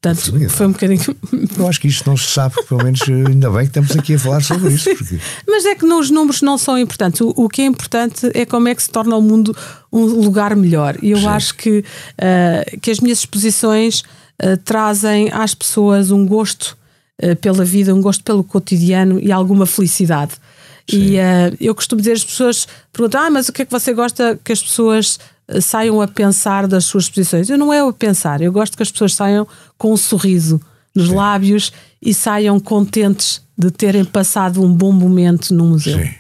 Portanto, 0.01 0.49
foi 0.49 0.65
um 0.65 0.71
bocadinho. 0.71 1.15
Eu 1.59 1.67
acho 1.67 1.79
que 1.79 1.87
isto 1.87 2.09
não 2.09 2.17
se 2.17 2.31
sabe, 2.31 2.55
pelo 2.67 2.83
menos 2.83 3.01
eh, 3.01 3.29
ainda 3.29 3.51
bem 3.51 3.61
que 3.61 3.67
estamos 3.77 3.91
aqui 3.91 4.15
a 4.15 4.19
falar 4.19 4.41
sobre 4.41 4.69
isso. 4.73 4.89
Porque... 4.95 5.19
Mas 5.47 5.63
é 5.63 5.75
que 5.75 5.85
os 5.85 6.09
números 6.09 6.41
não 6.41 6.57
são 6.57 6.75
importantes. 6.75 7.21
O, 7.21 7.31
o, 7.37 7.47
que 7.47 7.61
é 7.61 7.65
importante 7.65 8.31
é 8.33 8.43
como 8.43 8.67
é 8.67 8.73
que 8.73 8.81
se 8.81 8.89
torna 8.89 9.15
o 9.15 9.21
mundo 9.21 9.55
um 9.93 10.05
lugar 10.05 10.55
melhor. 10.55 10.97
E 11.03 11.11
eu 11.11 11.19
Sim. 11.19 11.27
acho 11.27 11.55
que, 11.55 11.79
uh, 11.79 12.79
que 12.79 12.89
as 12.89 12.99
minhas 12.99 13.19
exposições 13.19 13.99
uh, 14.43 14.57
trazem 14.65 15.29
às 15.31 15.53
pessoas 15.53 16.09
um 16.09 16.25
gosto 16.25 16.75
uh, 17.23 17.35
pela 17.35 17.63
vida, 17.63 17.93
um 17.93 18.01
gosto 18.01 18.23
pelo 18.23 18.43
cotidiano 18.43 19.19
e 19.19 19.31
alguma 19.31 19.67
felicidade. 19.67 20.31
Sim. 20.89 21.15
E 21.59 21.65
eu 21.65 21.73
costumo 21.75 22.01
dizer 22.01 22.13
às 22.13 22.23
pessoas, 22.23 22.67
perguntam, 22.91 23.21
ah, 23.21 23.29
mas 23.29 23.49
o 23.49 23.53
que 23.53 23.61
é 23.61 23.65
que 23.65 23.71
você 23.71 23.93
gosta 23.93 24.39
que 24.43 24.51
as 24.51 24.61
pessoas 24.61 25.19
saiam 25.59 26.01
a 26.01 26.07
pensar 26.07 26.67
das 26.67 26.85
suas 26.85 27.05
exposições. 27.05 27.49
Eu 27.49 27.57
não 27.57 27.73
é 27.73 27.81
a 27.81 27.91
pensar, 27.91 28.41
eu 28.41 28.51
gosto 28.51 28.77
que 28.77 28.83
as 28.83 28.91
pessoas 28.91 29.13
saiam 29.13 29.47
com 29.77 29.91
um 29.91 29.97
sorriso 29.97 30.61
nos 30.95 31.07
Sim. 31.07 31.15
lábios 31.15 31.73
e 32.01 32.13
saiam 32.13 32.59
contentes 32.59 33.41
de 33.57 33.71
terem 33.71 34.05
passado 34.05 34.63
um 34.63 34.73
bom 34.73 34.91
momento 34.91 35.53
no 35.53 35.65
museu. 35.65 35.99
Sim. 35.99 36.13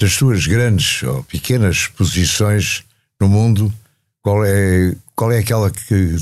Das 0.00 0.12
suas 0.12 0.46
grandes 0.46 1.02
ou 1.02 1.22
pequenas 1.24 1.76
exposições 1.76 2.84
no 3.20 3.28
mundo, 3.28 3.72
qual 4.20 4.44
é, 4.44 4.94
qual 5.14 5.30
é 5.30 5.38
aquela 5.38 5.70
que, 5.70 5.80
que, 5.86 6.16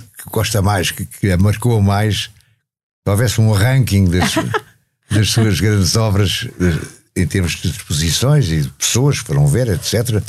que 0.00 0.30
gosta 0.30 0.60
mais, 0.60 0.90
que, 0.90 1.06
que 1.06 1.30
a 1.30 1.38
marcou 1.38 1.80
mais? 1.80 2.30
Se 3.04 3.10
houvesse 3.10 3.40
um 3.40 3.50
ranking 3.50 4.08
das, 4.08 4.34
das 5.10 5.30
suas 5.30 5.58
grandes 5.58 5.96
obras 5.96 6.46
em 7.16 7.26
termos 7.26 7.52
de 7.52 7.68
exposições 7.68 8.50
e 8.50 8.62
de 8.62 8.68
pessoas 8.70 9.20
que 9.20 9.26
foram 9.26 9.46
ver, 9.46 9.68
etc. 9.68 10.22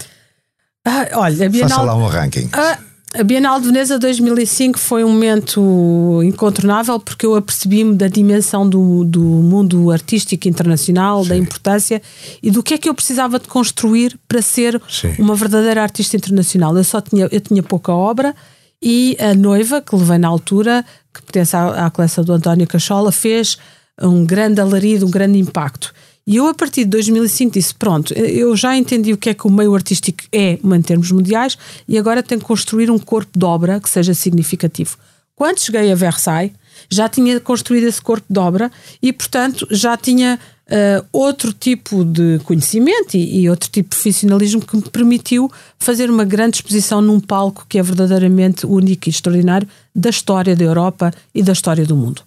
Ah, 0.86 1.08
olha, 1.14 1.46
a 1.46 1.50
Bienal, 1.50 1.70
Faça 1.70 1.82
lá 1.82 1.96
um 1.96 2.08
ranking. 2.08 2.50
Ah, 2.52 2.78
a 3.16 3.24
Bienal 3.24 3.60
de 3.60 3.68
Veneza 3.68 4.00
2005 4.00 4.80
foi 4.80 5.04
um 5.04 5.10
momento 5.10 6.22
incontornável 6.24 7.00
porque 7.00 7.26
eu 7.26 7.36
apercebi-me 7.36 7.96
da 7.96 8.08
dimensão 8.08 8.68
do, 8.68 9.06
do 9.06 9.22
mundo 9.22 9.92
artístico 9.92 10.48
internacional, 10.48 11.22
Sim. 11.22 11.30
da 11.30 11.38
importância 11.38 12.02
e 12.42 12.50
do 12.50 12.64
que 12.64 12.74
é 12.74 12.78
que 12.78 12.90
eu 12.90 12.94
precisava 12.94 13.40
de 13.40 13.48
construir 13.48 14.20
para 14.28 14.42
ser 14.42 14.82
Sim. 14.90 15.14
uma 15.20 15.36
verdadeira 15.36 15.84
artista 15.84 16.18
internacional. 16.18 16.76
Eu 16.76 16.84
só 16.84 17.00
tinha, 17.00 17.30
eu 17.32 17.40
tinha 17.40 17.62
pouca 17.62 17.94
obra 17.94 18.36
e 18.82 19.16
a 19.20 19.36
noiva 19.36 19.80
que 19.80 19.96
levei 19.96 20.18
na 20.18 20.28
altura, 20.28 20.84
que 21.14 21.22
pertence 21.22 21.56
à, 21.56 21.86
à 21.86 21.92
coleção 21.92 22.24
do 22.24 22.34
António 22.34 22.68
Cachola, 22.68 23.12
fez 23.12 23.60
um 24.02 24.26
grande 24.26 24.60
alarido, 24.60 25.06
um 25.06 25.12
grande 25.12 25.38
impacto. 25.38 25.94
E 26.26 26.38
eu, 26.38 26.48
a 26.48 26.54
partir 26.54 26.86
de 26.86 26.92
2005, 26.92 27.54
disse: 27.54 27.76
Pronto, 27.76 28.14
eu 28.14 28.56
já 28.56 28.78
entendi 28.78 29.12
o 29.12 29.18
que 29.18 29.30
é 29.30 29.34
que 29.34 29.46
o 29.46 29.52
meio 29.52 29.76
artístico 29.76 30.24
é 30.32 30.58
em 30.64 30.82
termos 30.82 31.12
mundiais 31.12 31.58
e 31.88 31.98
agora 31.98 32.24
tenho 32.24 32.40
que 32.40 32.48
construir 32.48 32.90
um 32.90 32.98
corpo 32.98 33.38
de 33.38 33.46
obra 33.46 33.80
que 33.80 33.90
seja 33.90 34.14
significativo. 34.14 34.98
Quando 35.36 35.60
cheguei 35.60 35.92
a 35.92 35.96
Versailles, 35.96 36.54
já 36.90 37.10
tinha 37.10 37.40
construído 37.40 37.86
esse 37.86 38.02
corpo 38.02 38.26
de 38.30 38.40
obra 38.40 38.72
e, 39.02 39.12
portanto, 39.12 39.68
já 39.70 39.98
tinha 39.98 40.40
uh, 40.68 41.06
outro 41.12 41.52
tipo 41.52 42.06
de 42.06 42.40
conhecimento 42.44 43.16
e, 43.16 43.42
e, 43.42 43.50
outro 43.50 43.70
tipo 43.70 43.90
de 43.90 43.96
profissionalismo 43.96 44.62
que 44.62 44.76
me 44.76 44.84
permitiu 44.84 45.52
fazer 45.80 46.10
uma 46.10 46.24
grande 46.24 46.58
exposição 46.58 47.02
num 47.02 47.20
palco 47.20 47.66
que 47.68 47.78
é 47.78 47.84
verdadeiramente 47.84 48.66
único 48.66 49.10
e 49.10 49.12
extraordinário 49.12 49.68
da 49.94 50.10
história 50.10 50.56
da 50.56 50.64
Europa 50.64 51.12
e 51.34 51.42
da 51.42 51.52
história 51.52 51.86
do 51.86 51.96
mundo. 51.96 52.22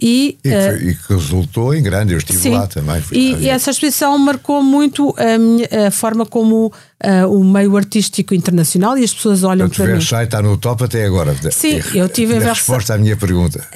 E, 0.00 0.38
e, 0.44 0.48
uh, 0.48 0.90
e, 0.90 0.94
que 0.94 1.12
resultou 1.12 1.74
em 1.74 1.82
grande, 1.82 2.12
eu 2.12 2.18
estive 2.18 2.38
sim. 2.38 2.50
lá 2.50 2.66
também. 2.66 3.02
E, 3.12 3.34
e, 3.34 3.48
essa 3.48 3.70
exposição 3.70 4.16
marcou 4.18 4.62
muito 4.62 5.14
a, 5.18 5.38
minha, 5.38 5.68
a 5.88 5.90
forma 5.90 6.24
como 6.24 6.66
uh, 6.66 7.28
o 7.28 7.44
meio 7.44 7.76
artístico 7.76 8.34
internacional 8.34 8.96
e 8.96 9.04
as 9.04 9.12
pessoas 9.12 9.44
olham 9.44 9.68
Portanto, 9.68 9.76
para 9.76 9.94
Versailles 9.94 10.22
mim. 10.22 10.24
está 10.24 10.42
no 10.42 10.56
top 10.56 10.84
até 10.84 11.04
agora. 11.04 11.36
Sim, 11.50 11.80
eu 11.94 12.08
tive 12.08 12.34
Versailles. 12.34 12.58
resposta 12.58 12.94
à 12.94 12.98
minha 12.98 13.16
pergunta. 13.16 13.66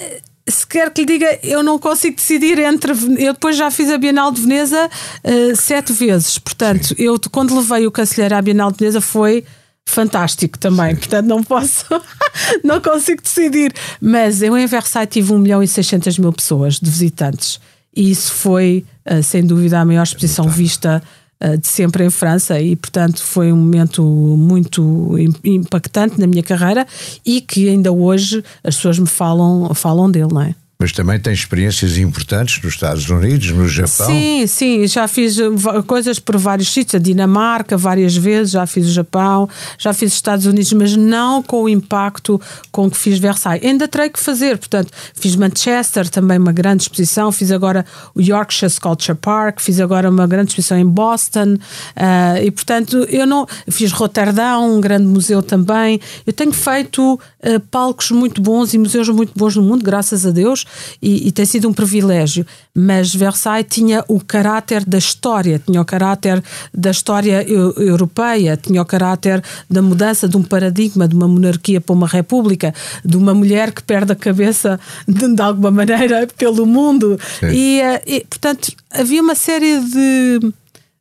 Se 0.47 0.67
quer 0.67 0.91
que 0.91 1.03
lhe 1.03 1.07
diga, 1.07 1.39
eu 1.43 1.63
não 1.63 1.79
consigo 1.79 2.17
decidir 2.17 2.59
entre. 2.59 2.93
Eu 3.19 3.33
depois 3.33 3.57
já 3.57 3.71
fiz 3.71 3.91
a 3.91 3.97
Bienal 3.97 4.31
de 4.31 4.43
Veneza 4.43 4.91
uh, 5.25 5.57
sete 5.57 5.93
vezes. 5.93 6.39
Portanto, 6.39 6.89
sim. 6.89 6.95
eu 6.99 7.19
quando 7.31 7.57
levei 7.57 7.87
o 7.87 7.91
Cancelheiro 7.91 8.35
à 8.35 8.43
Bienal 8.43 8.71
de 8.71 8.79
Veneza 8.79 9.01
foi 9.01 9.45
fantástico 9.87 10.59
também, 10.59 10.91
Sim. 10.91 10.97
portanto 10.97 11.27
não 11.27 11.43
posso, 11.43 11.85
não 12.65 12.81
consigo 12.81 13.23
decidir. 13.23 13.73
Mas 14.01 14.43
eu 14.43 14.57
em 14.57 14.67
Versailles 14.67 15.11
tive 15.11 15.33
1 15.33 15.39
milhão 15.39 15.63
e 15.63 15.69
600 15.69 16.19
mil 16.19 16.33
pessoas 16.33 16.81
de 16.81 16.91
visitantes 16.91 17.61
e 17.97 18.11
isso 18.11 18.33
foi, 18.33 18.85
uh, 19.11 19.23
sem 19.23 19.45
dúvida, 19.45 19.81
a 19.81 19.85
maior 19.85 20.03
exposição 20.03 20.49
vista 20.49 21.03
uh, 21.43 21.57
de 21.57 21.67
sempre 21.67 22.05
em 22.05 22.11
França 22.11 22.61
e, 22.61 22.75
portanto, 22.75 23.23
foi 23.23 23.53
um 23.53 23.57
momento 23.57 24.03
muito 24.03 25.17
impactante 25.45 26.19
na 26.19 26.27
minha 26.27 26.43
carreira 26.43 26.87
e 27.25 27.41
que 27.41 27.69
ainda 27.69 27.93
hoje 27.93 28.43
as 28.65 28.77
pessoas 28.77 28.99
me 28.99 29.07
falam, 29.07 29.73
falam 29.75 30.11
dele, 30.11 30.33
não 30.33 30.43
é? 30.43 30.55
Mas 30.85 30.93
também 30.93 31.19
tem 31.19 31.33
experiências 31.33 31.97
importantes 31.97 32.63
nos 32.63 32.75
Estados 32.75 33.09
Unidos, 33.09 33.51
no 33.53 33.67
Japão. 33.67 34.07
Sim, 34.07 34.47
sim, 34.47 34.87
já 34.87 35.09
fiz 35.09 35.39
eh, 35.39 35.49
coisas 35.87 36.19
por 36.19 36.37
vários 36.37 36.71
sítios, 36.71 36.97
a 36.97 36.99
Dinamarca 36.99 37.75
várias 37.75 38.15
vezes, 38.15 38.53
já 38.53 38.67
fiz 38.67 38.89
o 38.89 38.93
Japão, 38.93 39.49
já 39.79 39.95
fiz 39.95 40.13
os 40.13 40.17
Estados 40.17 40.45
Unidos, 40.45 40.71
mas 40.75 40.95
não 40.95 41.43
com 41.43 41.63
o 41.63 41.71
impacto 41.71 42.39
com 42.71 42.91
que 42.91 42.99
fiz 42.99 43.19
Versailles. 43.19 43.65
Ainda 43.65 43.89
terei 43.89 44.11
que 44.11 44.21
fazer, 44.21 44.59
portanto, 44.59 44.93
fiz 45.15 45.35
Manchester, 45.37 46.07
também 46.11 46.37
uma 46.37 46.53
grande 46.53 46.83
exposição, 46.83 47.33
fiz 47.33 47.51
agora 47.51 47.87
o 48.15 48.21
Yorkshire 48.21 48.71
Sculpture 48.71 49.17
Park, 49.17 49.61
fiz 49.61 49.81
agora 49.81 50.11
uma 50.11 50.27
grande 50.27 50.51
exposição 50.51 50.77
em 50.77 50.87
Boston, 50.87 51.55
uh, 51.55 52.45
e 52.45 52.51
portanto, 52.51 53.07
eu 53.09 53.27
não. 53.27 53.47
Fiz 53.71 53.91
Roterdão, 53.91 54.77
um 54.77 54.83
grande 54.83 55.07
museu 55.07 55.43
também. 55.43 55.99
Eu 56.27 56.33
tenho 56.35 56.53
feito 56.53 57.15
uh, 57.15 57.61
palcos 57.71 58.11
muito 58.11 58.43
bons 58.43 58.75
e 58.75 58.79
museus 58.79 59.09
muito 59.09 59.33
bons 59.35 59.57
no 59.57 59.63
mundo, 59.63 59.83
graças 59.83 60.27
a 60.27 60.31
Deus 60.31 60.67
e, 61.01 61.29
e, 61.29 61.33
tem 61.33 61.45
sido 61.45 61.69
um 61.69 61.73
privilégio. 61.73 62.47
Mas 62.75 63.15
Versailles 63.15 63.67
tinha 63.69 64.05
o 64.09 64.21
caráter 64.21 64.85
da 64.85 64.99
história, 64.99 65.61
tinha 65.65 65.81
o 65.81 65.85
caráter 65.85 66.43
da 66.73 66.91
história 66.91 67.45
europeia, 67.49 68.57
tinha 68.57 68.83
o 68.83 68.85
caráter 68.85 69.43
da 69.71 69.81
mudança 69.81 70.29
de 70.29 70.37
um 70.37 70.43
paradigma 70.43 71.07
de 71.07 71.15
uma 71.15 71.29
monarquia 71.29 71.81
para 71.81 71.95
uma 71.95 72.07
república, 72.07 72.75
de 73.05 73.17
uma 73.17 73.35
mulher 73.35 73.73
que 73.73 73.83
perde 73.83 74.13
a 74.13 74.17
cabeça 74.17 74.79
de, 75.07 75.35
de 75.35 75.43
alguma 75.43 75.71
maneira 75.71 76.27
pelo 76.37 76.67
mundo. 76.67 77.19
E, 77.43 77.81
eh, 77.81 78.03
e, 78.07 78.21
portanto, 78.25 78.73
havia 78.91 79.23
uma 79.23 79.35
série 79.35 79.81
de 79.81 80.53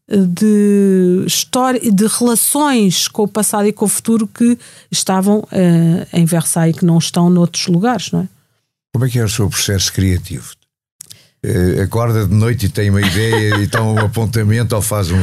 de 0.07 1.23
história 1.25 1.79
de 1.79 2.07
relações 2.07 3.07
com 3.07 3.23
o 3.23 3.27
passado 3.27 3.67
e 3.67 3.73
com 3.73 3.85
o 3.85 3.87
futuro 3.87 4.27
que 4.27 4.57
estavam 4.91 5.39
uh, 5.39 6.07
em 6.11 6.25
Versailles 6.25 6.77
que 6.77 6.85
não 6.85 6.97
estão 6.97 7.29
noutros 7.29 7.67
lugares, 7.67 8.11
não 8.11 8.21
é? 8.21 8.27
Como 8.93 9.05
é 9.05 9.09
que 9.09 9.17
é 9.17 9.23
o 9.23 9.29
seu 9.29 9.49
processo 9.49 9.91
criativo? 9.91 10.53
Uh, 11.43 11.81
acorda 11.81 12.25
de 12.27 12.33
noite 12.33 12.67
e 12.67 12.69
tem 12.69 12.91
uma 12.91 13.01
ideia 13.01 13.55
e 13.57 13.67
toma 13.67 13.91
um 13.91 13.97
apontamento 14.05 14.75
ou 14.75 14.81
faz 14.81 15.09
um, 15.09 15.17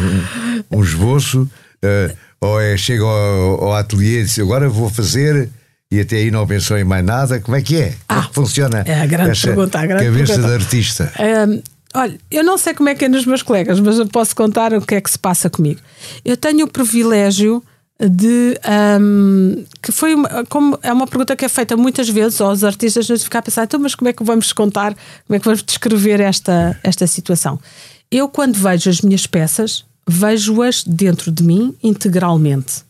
um 0.71 0.83
esboço, 0.83 1.43
uh, 1.43 2.17
ou 2.41 2.61
é, 2.61 2.77
chega 2.77 3.05
ao, 3.05 3.65
ao 3.65 3.75
ateliê 3.77 4.21
e 4.21 4.25
diz 4.25 4.39
agora 4.41 4.69
vou 4.69 4.91
fazer 4.91 5.49
e 5.91 6.01
até 6.01 6.17
aí 6.17 6.31
não 6.31 6.47
pensou 6.47 6.77
em 6.77 6.85
mais 6.85 7.05
nada. 7.05 7.41
Como 7.41 7.57
é 7.57 7.63
que 7.63 7.77
é? 7.77 7.95
Ah, 8.09 8.15
Como 8.15 8.21
é 8.21 8.29
que 8.29 8.35
funciona 8.35 8.83
é 8.87 9.01
a 9.01 9.07
grande 9.07 9.31
essa 9.31 9.47
pergunta, 9.47 9.79
a 9.79 9.87
grande 9.87 10.05
cabeça 10.05 10.33
pergunta. 10.35 10.49
de 10.49 10.65
artista? 10.65 11.13
Um, 11.49 11.63
olha, 11.95 12.19
eu 12.31 12.45
não 12.45 12.59
sei 12.59 12.75
como 12.75 12.89
é 12.89 12.95
que 12.95 13.05
é 13.05 13.09
nos 13.09 13.25
meus 13.25 13.43
colegas, 13.43 13.79
mas 13.79 13.99
eu 13.99 14.07
posso 14.07 14.35
contar 14.35 14.75
o 14.75 14.81
que 14.81 14.97
é 14.97 15.01
que 15.01 15.11
se 15.11 15.19
passa 15.19 15.49
comigo. 15.49 15.81
Eu 16.25 16.37
tenho 16.37 16.65
o 16.65 16.69
privilégio 16.69 17.63
de 18.09 18.59
um, 19.01 19.65
que 19.83 19.93
foi 19.93 20.15
uma, 20.15 20.45
como 20.47 20.79
é 20.83 20.93
uma 20.93 21.07
pergunta 21.07 21.37
que 21.37 21.45
é 21.45 21.49
feita 21.49 21.77
muitas 21.77 22.09
vezes 22.09 22.41
aos 22.41 22.65
artistas 22.65 23.07
de 23.07 23.19
ficar 23.19 23.41
a 23.41 23.43
pensar, 23.43 23.65
então, 23.65 23.79
mas 23.79 23.95
como 23.95 24.09
é 24.09 24.13
que 24.13 24.25
vamos 24.25 24.53
contar, 24.53 24.95
como 25.27 25.37
é 25.37 25.39
que 25.39 25.45
vamos 25.45 25.63
descrever 25.63 26.21
esta, 26.21 26.79
esta 26.83 27.07
situação? 27.07 27.61
Eu, 28.11 28.29
quando 28.29 28.57
vejo 28.57 28.89
as 28.89 29.03
minhas 29.03 29.27
peças, 29.27 29.85
vejo-as 30.09 30.83
dentro 30.83 31.31
de 31.31 31.43
mim 31.43 31.77
integralmente. 31.83 32.83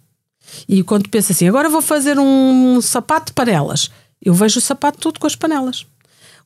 E 0.69 0.83
quando 0.83 1.09
penso 1.09 1.33
assim, 1.33 1.49
agora 1.49 1.69
vou 1.69 1.83
fazer 1.83 2.19
um 2.19 2.81
sapato 2.81 3.27
de 3.27 3.33
panelas, 3.33 3.91
eu 4.23 4.33
vejo 4.33 4.59
o 4.59 4.63
sapato 4.63 4.99
todo 4.99 5.19
com 5.19 5.27
as 5.27 5.35
panelas. 5.35 5.87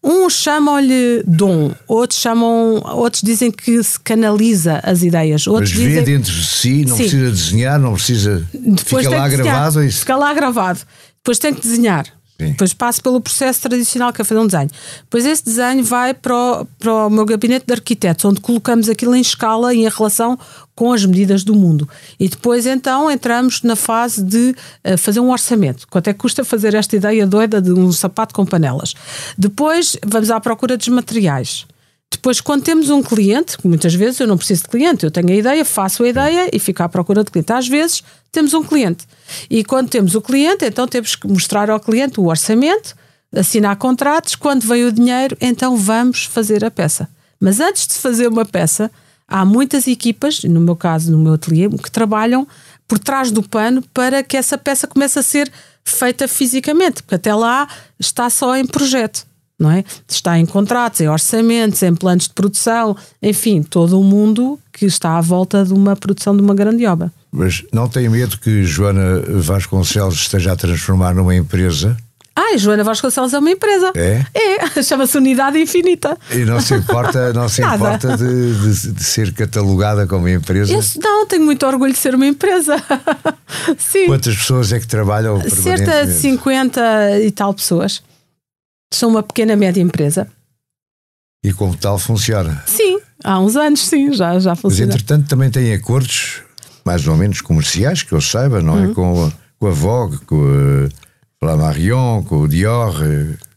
Uns 0.06 0.34
chamam-lhe 0.34 1.22
dom, 1.26 1.72
outros 1.88 2.20
chamam, 2.20 2.82
outros 2.94 3.22
dizem 3.22 3.50
que 3.50 3.82
se 3.82 3.98
canaliza 3.98 4.78
as 4.82 5.02
ideias. 5.02 5.46
Outros 5.46 5.70
Mas 5.72 5.80
vê 5.80 5.88
dizem... 5.88 6.04
dentro 6.04 6.30
de 6.30 6.46
si, 6.46 6.84
não 6.84 6.94
Sim. 6.94 7.02
precisa 7.04 7.30
desenhar, 7.30 7.78
não 7.80 7.94
precisa. 7.94 8.46
Depois 8.52 9.06
fica 9.06 9.16
lá 9.16 9.28
gravado. 9.28 9.80
É 9.80 9.86
isso? 9.86 10.00
Fica 10.00 10.16
lá 10.16 10.34
gravado. 10.34 10.80
Depois 11.16 11.38
tem 11.38 11.54
que 11.54 11.62
desenhar. 11.62 12.04
Depois 12.50 12.72
passo 12.72 13.02
pelo 13.02 13.20
processo 13.20 13.62
tradicional 13.62 14.12
que 14.12 14.20
é 14.20 14.24
fazer 14.24 14.40
um 14.40 14.46
desenho. 14.46 14.70
Depois 15.00 15.24
esse 15.26 15.44
desenho 15.44 15.84
vai 15.84 16.14
para 16.14 16.34
o, 16.34 16.64
para 16.78 17.06
o 17.06 17.10
meu 17.10 17.24
gabinete 17.24 17.66
de 17.66 17.72
arquitetos, 17.72 18.24
onde 18.24 18.40
colocamos 18.40 18.88
aquilo 18.88 19.14
em 19.14 19.20
escala 19.20 19.74
e 19.74 19.84
em 19.84 19.88
relação 19.88 20.38
com 20.74 20.92
as 20.92 21.04
medidas 21.04 21.44
do 21.44 21.54
mundo. 21.54 21.88
E 22.18 22.28
depois 22.28 22.66
então 22.66 23.10
entramos 23.10 23.62
na 23.62 23.76
fase 23.76 24.22
de 24.22 24.54
uh, 24.84 24.98
fazer 24.98 25.20
um 25.20 25.30
orçamento. 25.30 25.86
Quanto 25.88 26.08
é 26.08 26.12
que 26.12 26.18
custa 26.18 26.44
fazer 26.44 26.74
esta 26.74 26.96
ideia 26.96 27.26
doida 27.26 27.60
de 27.60 27.72
um 27.72 27.92
sapato 27.92 28.34
com 28.34 28.44
panelas? 28.44 28.94
Depois 29.38 29.96
vamos 30.04 30.30
à 30.30 30.40
procura 30.40 30.76
dos 30.76 30.88
materiais. 30.88 31.66
Depois, 32.14 32.40
quando 32.40 32.62
temos 32.62 32.90
um 32.90 33.02
cliente, 33.02 33.56
muitas 33.64 33.92
vezes 33.92 34.20
eu 34.20 34.26
não 34.26 34.38
preciso 34.38 34.62
de 34.62 34.68
cliente, 34.68 35.04
eu 35.04 35.10
tenho 35.10 35.30
a 35.30 35.34
ideia, 35.34 35.64
faço 35.64 36.04
a 36.04 36.08
ideia 36.08 36.48
e 36.52 36.60
fico 36.60 36.80
à 36.80 36.88
procura 36.88 37.24
de 37.24 37.30
cliente. 37.30 37.52
Às 37.52 37.66
vezes 37.66 38.04
temos 38.30 38.54
um 38.54 38.62
cliente. 38.62 39.04
E 39.50 39.64
quando 39.64 39.88
temos 39.88 40.14
o 40.14 40.20
cliente, 40.20 40.64
então 40.64 40.86
temos 40.86 41.16
que 41.16 41.26
mostrar 41.26 41.68
ao 41.68 41.80
cliente 41.80 42.20
o 42.20 42.26
orçamento, 42.26 42.94
assinar 43.34 43.74
contratos. 43.76 44.36
Quando 44.36 44.62
vem 44.62 44.84
o 44.84 44.92
dinheiro, 44.92 45.36
então 45.40 45.76
vamos 45.76 46.24
fazer 46.24 46.64
a 46.64 46.70
peça. 46.70 47.08
Mas 47.40 47.58
antes 47.58 47.84
de 47.88 47.94
fazer 47.94 48.28
uma 48.28 48.44
peça, 48.44 48.92
há 49.26 49.44
muitas 49.44 49.88
equipas, 49.88 50.44
no 50.44 50.60
meu 50.60 50.76
caso, 50.76 51.10
no 51.10 51.18
meu 51.18 51.32
ateliê, 51.32 51.68
que 51.68 51.90
trabalham 51.90 52.46
por 52.86 53.00
trás 53.00 53.32
do 53.32 53.42
pano 53.42 53.82
para 53.92 54.22
que 54.22 54.36
essa 54.36 54.56
peça 54.56 54.86
comece 54.86 55.18
a 55.18 55.22
ser 55.22 55.50
feita 55.84 56.28
fisicamente, 56.28 57.02
porque 57.02 57.16
até 57.16 57.34
lá 57.34 57.68
está 57.98 58.30
só 58.30 58.56
em 58.56 58.64
projeto. 58.64 59.26
Não 59.64 59.70
é? 59.70 59.82
Está 60.06 60.38
em 60.38 60.44
contratos, 60.44 61.00
em 61.00 61.08
orçamentos, 61.08 61.82
em 61.82 61.94
planos 61.94 62.28
de 62.28 62.34
produção, 62.34 62.94
enfim, 63.22 63.62
todo 63.62 63.98
o 63.98 64.04
mundo 64.04 64.60
que 64.70 64.84
está 64.84 65.16
à 65.16 65.22
volta 65.22 65.64
de 65.64 65.72
uma 65.72 65.96
produção 65.96 66.36
de 66.36 66.42
uma 66.42 66.54
grande 66.54 66.84
obra. 66.84 67.10
Mas 67.32 67.64
não 67.72 67.88
tem 67.88 68.06
medo 68.10 68.36
que 68.36 68.62
Joana 68.64 69.22
Vasconcelos 69.40 70.16
esteja 70.16 70.52
a 70.52 70.56
transformar 70.56 71.14
numa 71.14 71.34
empresa 71.34 71.96
ah, 72.36 72.56
Joana 72.56 72.82
Vasconcelos 72.82 73.32
é 73.32 73.38
uma 73.38 73.50
empresa. 73.50 73.92
É? 73.94 74.24
É, 74.34 74.82
chama-se 74.82 75.16
Unidade 75.16 75.56
Infinita. 75.56 76.18
E 76.32 76.38
não 76.38 76.60
se 76.60 76.74
importa, 76.74 77.32
não 77.32 77.48
se 77.48 77.62
importa 77.64 78.16
de, 78.16 78.54
de, 78.54 78.92
de, 78.92 79.04
ser 79.04 79.32
catalogada 79.32 80.04
como 80.08 80.28
empresa? 80.28 80.72
Eu, 80.72 80.82
não, 81.00 81.26
tenho 81.26 81.44
muito 81.44 81.64
orgulho 81.64 81.92
de 81.92 81.98
ser 81.98 82.12
uma 82.12 82.26
empresa. 82.26 82.76
Sim. 83.78 84.06
Quantas 84.06 84.34
pessoas 84.34 84.72
é 84.72 84.80
que 84.80 84.86
trabalham 84.86 85.40
Cerca 85.48 86.06
de 86.06 86.12
50 86.12 87.20
e 87.20 87.30
tal 87.30 87.54
pessoas. 87.54 88.02
Sou 88.94 89.10
uma 89.10 89.24
pequena 89.24 89.56
média 89.56 89.82
empresa. 89.82 90.28
E 91.44 91.52
como 91.52 91.76
tal 91.76 91.98
funciona? 91.98 92.62
Sim, 92.64 93.00
há 93.24 93.40
uns 93.40 93.56
anos 93.56 93.84
sim, 93.84 94.12
já, 94.12 94.38
já 94.38 94.54
funciona. 94.54 94.92
Mas 94.92 94.94
entretanto 94.94 95.28
também 95.28 95.50
tem 95.50 95.74
acordos 95.74 96.42
mais 96.84 97.06
ou 97.08 97.16
menos 97.16 97.40
comerciais, 97.40 98.04
que 98.04 98.12
eu 98.12 98.20
saiba, 98.20 98.62
não 98.62 98.78
é? 98.78 98.82
uhum. 98.82 98.90
é? 98.90 98.94
Com, 98.94 99.32
com 99.58 99.66
a 99.66 99.70
Vogue, 99.70 100.18
com 100.18 100.88
a 101.42 101.46
La 101.46 101.56
Marion, 101.56 102.22
com 102.22 102.42
o 102.42 102.48
Dior. 102.48 102.94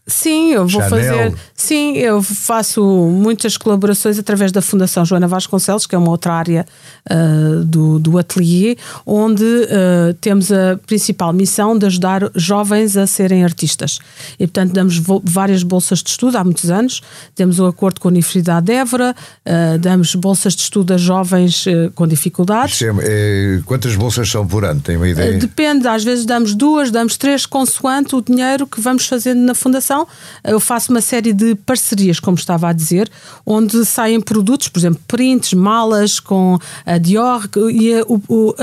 Sim, 0.08 0.52
eu 0.52 0.66
vou 0.66 0.80
Chanel. 0.80 0.88
fazer. 0.90 1.34
Sim, 1.54 1.92
eu 1.98 2.22
faço 2.22 2.82
muitas 2.82 3.58
colaborações 3.58 4.18
através 4.18 4.50
da 4.50 4.62
Fundação 4.62 5.04
Joana 5.04 5.28
Vasconcelos, 5.28 5.86
que 5.86 5.94
é 5.94 5.98
uma 5.98 6.10
outra 6.10 6.32
área 6.32 6.64
uh, 7.10 7.64
do, 7.64 7.98
do 7.98 8.16
atelier, 8.16 8.76
onde 9.04 9.44
uh, 9.44 10.14
temos 10.20 10.50
a 10.50 10.78
principal 10.86 11.32
missão 11.32 11.76
de 11.76 11.84
ajudar 11.84 12.30
jovens 12.34 12.96
a 12.96 13.06
serem 13.06 13.44
artistas. 13.44 13.98
E, 14.38 14.46
portanto, 14.46 14.72
damos 14.72 14.98
várias 15.24 15.62
bolsas 15.62 16.02
de 16.02 16.08
estudo 16.08 16.38
há 16.38 16.44
muitos 16.44 16.70
anos. 16.70 17.02
Temos 17.34 17.58
o 17.58 17.64
um 17.64 17.68
acordo 17.68 18.00
com 18.00 18.08
a 18.08 18.10
Universidade 18.10 18.66
de 18.66 18.72
Évora, 18.72 19.14
uh, 19.14 19.78
damos 19.78 20.14
bolsas 20.14 20.54
de 20.56 20.62
estudo 20.62 20.94
a 20.94 20.96
jovens 20.96 21.66
com 21.94 22.06
dificuldades. 22.06 22.80
É, 22.80 22.92
é, 23.00 23.60
quantas 23.66 23.94
bolsas 23.94 24.30
são 24.30 24.46
por 24.46 24.64
ano? 24.64 24.80
Tem 24.80 24.96
uma 24.96 25.08
ideia? 25.08 25.36
Depende, 25.38 25.86
às 25.86 26.02
vezes 26.02 26.24
damos 26.24 26.54
duas, 26.54 26.90
damos 26.90 27.16
três, 27.16 27.44
consoante 27.44 28.14
o 28.14 28.22
dinheiro 28.22 28.66
que 28.66 28.80
vamos 28.80 29.06
fazendo 29.06 29.40
na 29.40 29.54
Fundação. 29.54 29.97
Eu 30.44 30.60
faço 30.60 30.92
uma 30.92 31.00
série 31.00 31.32
de 31.32 31.54
parcerias, 31.54 32.20
como 32.20 32.36
estava 32.36 32.68
a 32.68 32.72
dizer, 32.72 33.10
onde 33.46 33.84
saem 33.84 34.20
produtos, 34.20 34.68
por 34.68 34.78
exemplo, 34.78 35.00
prints, 35.08 35.54
malas 35.54 36.20
com 36.20 36.58
a 36.84 36.98
Dior, 36.98 37.48
e 37.72 37.94
o, 38.06 38.20
o, 38.28 38.54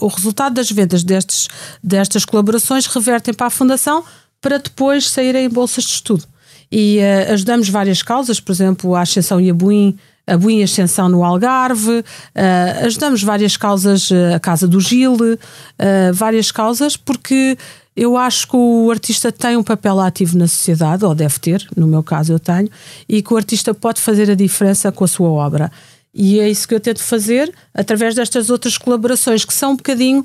o 0.00 0.06
resultado 0.08 0.54
das 0.54 0.70
vendas 0.70 1.04
destes, 1.04 1.48
destas 1.82 2.24
colaborações 2.24 2.86
revertem 2.86 3.34
para 3.34 3.46
a 3.46 3.50
Fundação 3.50 4.04
para 4.40 4.58
depois 4.58 5.08
saírem 5.08 5.44
em 5.44 5.48
bolsas 5.48 5.84
de 5.84 5.90
estudo. 5.90 6.24
e 6.72 6.98
uh, 6.98 7.32
ajudamos 7.32 7.68
várias 7.68 8.02
causas, 8.02 8.40
por 8.40 8.52
exemplo, 8.52 8.94
a 8.94 9.02
Ascensão 9.02 9.40
e 9.40 9.50
a 9.50 9.54
Buim, 9.54 9.98
a 10.26 10.36
Buim 10.36 10.62
Ascensão 10.62 11.08
no 11.08 11.24
Algarve, 11.24 11.98
uh, 11.98 12.84
ajudamos 12.86 13.22
várias 13.22 13.56
causas, 13.56 14.08
a 14.34 14.38
Casa 14.38 14.68
do 14.68 14.80
Gil, 14.80 15.16
várias 16.14 16.50
causas, 16.50 16.96
porque 16.96 17.58
eu 17.96 18.16
acho 18.16 18.48
que 18.48 18.56
o 18.56 18.90
artista 18.90 19.32
tem 19.32 19.56
um 19.56 19.62
papel 19.62 19.98
ativo 20.00 20.38
na 20.38 20.46
sociedade, 20.46 21.04
ou 21.04 21.14
deve 21.14 21.38
ter, 21.38 21.66
no 21.76 21.86
meu 21.86 22.02
caso 22.02 22.32
eu 22.32 22.38
tenho, 22.38 22.68
e 23.08 23.22
que 23.22 23.34
o 23.34 23.36
artista 23.36 23.74
pode 23.74 24.00
fazer 24.00 24.30
a 24.30 24.34
diferença 24.34 24.92
com 24.92 25.04
a 25.04 25.08
sua 25.08 25.28
obra. 25.28 25.70
E 26.14 26.40
é 26.40 26.48
isso 26.48 26.66
que 26.66 26.74
eu 26.74 26.80
tento 26.80 27.02
fazer 27.02 27.52
através 27.74 28.14
destas 28.14 28.50
outras 28.50 28.76
colaborações 28.78 29.44
que 29.44 29.54
são 29.54 29.72
um 29.72 29.76
bocadinho 29.76 30.24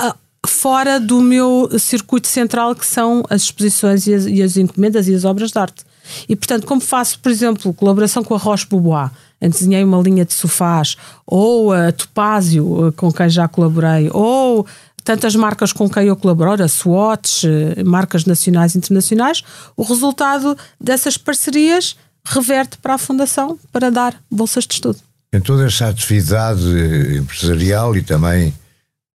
uh, 0.00 0.14
fora 0.46 1.00
do 1.00 1.20
meu 1.20 1.70
circuito 1.78 2.28
central, 2.28 2.74
que 2.74 2.86
são 2.86 3.24
as 3.30 3.42
exposições 3.42 4.06
e 4.06 4.14
as, 4.14 4.26
e 4.26 4.42
as, 4.42 4.56
encomendas 4.56 5.08
e 5.08 5.14
as 5.14 5.24
obras 5.24 5.50
de 5.50 5.58
arte. 5.58 5.84
E 6.28 6.36
portanto, 6.36 6.66
como 6.66 6.80
faço, 6.80 7.18
por 7.20 7.32
exemplo, 7.32 7.72
colaboração 7.72 8.22
com 8.22 8.34
a 8.34 8.38
Roche 8.38 8.66
Bobois, 8.66 9.10
desenhei 9.40 9.82
uma 9.82 10.00
linha 10.00 10.24
de 10.24 10.32
sofás, 10.32 10.96
ou 11.26 11.72
a 11.72 11.92
Topázio, 11.92 12.92
com 12.96 13.10
quem 13.12 13.28
já 13.28 13.48
colaborei, 13.48 14.08
ou 14.12 14.66
tantas 15.04 15.36
marcas 15.36 15.72
com 15.72 15.88
quem 15.88 16.06
eu 16.06 16.16
colaboro, 16.16 16.62
a 16.62 16.68
Swatch, 16.68 17.44
eh, 17.44 17.84
marcas 17.84 18.24
nacionais 18.24 18.74
e 18.74 18.78
internacionais, 18.78 19.42
o 19.76 19.82
resultado 19.82 20.56
dessas 20.80 21.18
parcerias 21.18 21.96
reverte 22.24 22.78
para 22.78 22.94
a 22.94 22.98
Fundação 22.98 23.58
para 23.70 23.90
dar 23.90 24.18
bolsas 24.30 24.66
de 24.66 24.74
estudo. 24.74 24.98
Em 25.30 25.40
toda 25.40 25.66
essa 25.66 25.88
atividade 25.88 26.62
eh, 26.66 27.18
empresarial 27.18 27.94
e 27.94 28.02
também, 28.02 28.54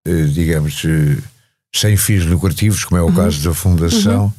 eh, 0.06 0.22
digamos, 0.26 0.82
sem 1.74 1.96
fins 1.96 2.24
lucrativos, 2.24 2.84
como 2.84 2.98
é 2.98 3.02
o 3.02 3.06
uhum. 3.06 3.14
caso 3.14 3.42
da 3.42 3.52
Fundação, 3.52 4.32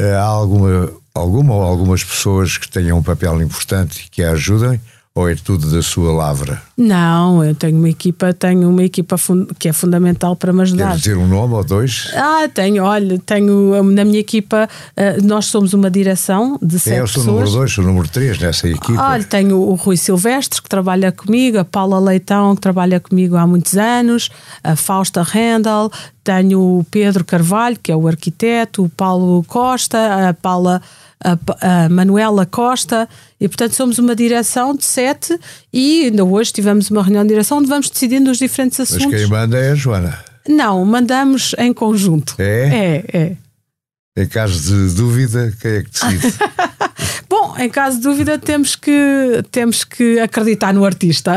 uhum. 0.00 0.06
há 0.16 0.22
alguma, 0.22 0.92
alguma 1.14 1.54
ou 1.54 1.62
algumas 1.62 2.02
pessoas 2.02 2.58
que 2.58 2.68
tenham 2.68 2.98
um 2.98 3.02
papel 3.02 3.40
importante 3.40 4.04
e 4.04 4.10
que 4.10 4.22
a 4.22 4.32
ajudem? 4.32 4.80
Ou 5.14 5.28
é 5.28 5.34
tudo 5.34 5.70
da 5.70 5.82
sua 5.82 6.10
lavra? 6.10 6.62
Não, 6.74 7.44
eu 7.44 7.54
tenho 7.54 7.76
uma 7.76 7.90
equipa, 7.90 8.32
tenho 8.32 8.66
uma 8.70 8.82
equipa 8.82 9.16
que 9.58 9.68
é 9.68 9.72
fundamental 9.72 10.34
para 10.34 10.54
me 10.54 10.62
ajudar. 10.62 10.92
Quer 10.92 10.96
dizer 10.96 11.16
um 11.18 11.28
nome 11.28 11.52
ou 11.52 11.62
dois? 11.62 12.10
Ah, 12.14 12.48
tenho, 12.52 12.82
olha, 12.82 13.18
tenho 13.18 13.82
na 13.82 14.06
minha 14.06 14.20
equipa, 14.20 14.66
eh, 14.96 15.18
nós 15.22 15.46
somos 15.46 15.74
uma 15.74 15.90
direção 15.90 16.58
de 16.62 16.80
sete 16.80 16.96
é, 16.96 17.00
eu 17.00 17.06
sou 17.06 17.22
pessoas. 17.22 17.26
o 17.26 17.30
número 17.30 17.50
dois, 17.50 17.72
sou 17.72 17.84
o 17.84 17.86
número 17.86 18.08
três 18.08 18.38
nessa 18.38 18.66
equipa. 18.66 19.02
Olha, 19.02 19.22
tenho 19.22 19.58
o 19.58 19.74
Rui 19.74 19.98
Silvestre, 19.98 20.62
que 20.62 20.68
trabalha 20.68 21.12
comigo, 21.12 21.58
a 21.58 21.64
Paula 21.64 22.00
Leitão, 22.00 22.54
que 22.54 22.62
trabalha 22.62 22.98
comigo 22.98 23.36
há 23.36 23.46
muitos 23.46 23.76
anos, 23.76 24.30
a 24.64 24.74
Fausta 24.76 25.22
Rendel, 25.22 25.90
tenho 26.24 26.58
o 26.58 26.86
Pedro 26.90 27.22
Carvalho, 27.22 27.76
que 27.82 27.92
é 27.92 27.96
o 27.96 28.08
arquiteto, 28.08 28.84
o 28.84 28.88
Paulo 28.88 29.44
Costa, 29.46 30.30
a 30.30 30.32
Paula 30.32 30.80
a, 31.24 31.84
a 31.84 31.88
Manuela 31.88 32.44
Costa, 32.44 33.08
e 33.40 33.48
portanto 33.48 33.74
somos 33.74 33.98
uma 33.98 34.14
direção 34.14 34.74
de 34.74 34.84
sete 34.84 35.38
e 35.72 36.04
ainda 36.04 36.24
hoje 36.24 36.52
tivemos 36.52 36.90
uma 36.90 37.02
reunião 37.02 37.22
de 37.22 37.28
direção 37.28 37.58
onde 37.58 37.68
vamos 37.68 37.88
decidindo 37.88 38.30
os 38.30 38.38
diferentes 38.38 38.78
assuntos. 38.80 39.06
Mas 39.06 39.20
quem 39.20 39.26
manda 39.26 39.58
é 39.58 39.72
a 39.72 39.74
Joana. 39.74 40.18
Não, 40.48 40.84
mandamos 40.84 41.54
em 41.58 41.72
conjunto. 41.72 42.34
É? 42.38 43.04
É, 43.12 43.18
é. 43.18 43.36
Em 44.16 44.26
caso 44.26 44.60
de 44.60 44.94
dúvida, 44.94 45.52
quem 45.60 45.70
é 45.70 45.82
que 45.82 45.90
decide? 45.90 46.34
Bom, 47.28 47.56
em 47.56 47.70
caso 47.70 47.96
de 47.96 48.02
dúvida, 48.02 48.38
temos 48.38 48.76
que, 48.76 49.42
temos 49.50 49.84
que 49.84 50.18
acreditar 50.20 50.74
no 50.74 50.84
artista. 50.84 51.32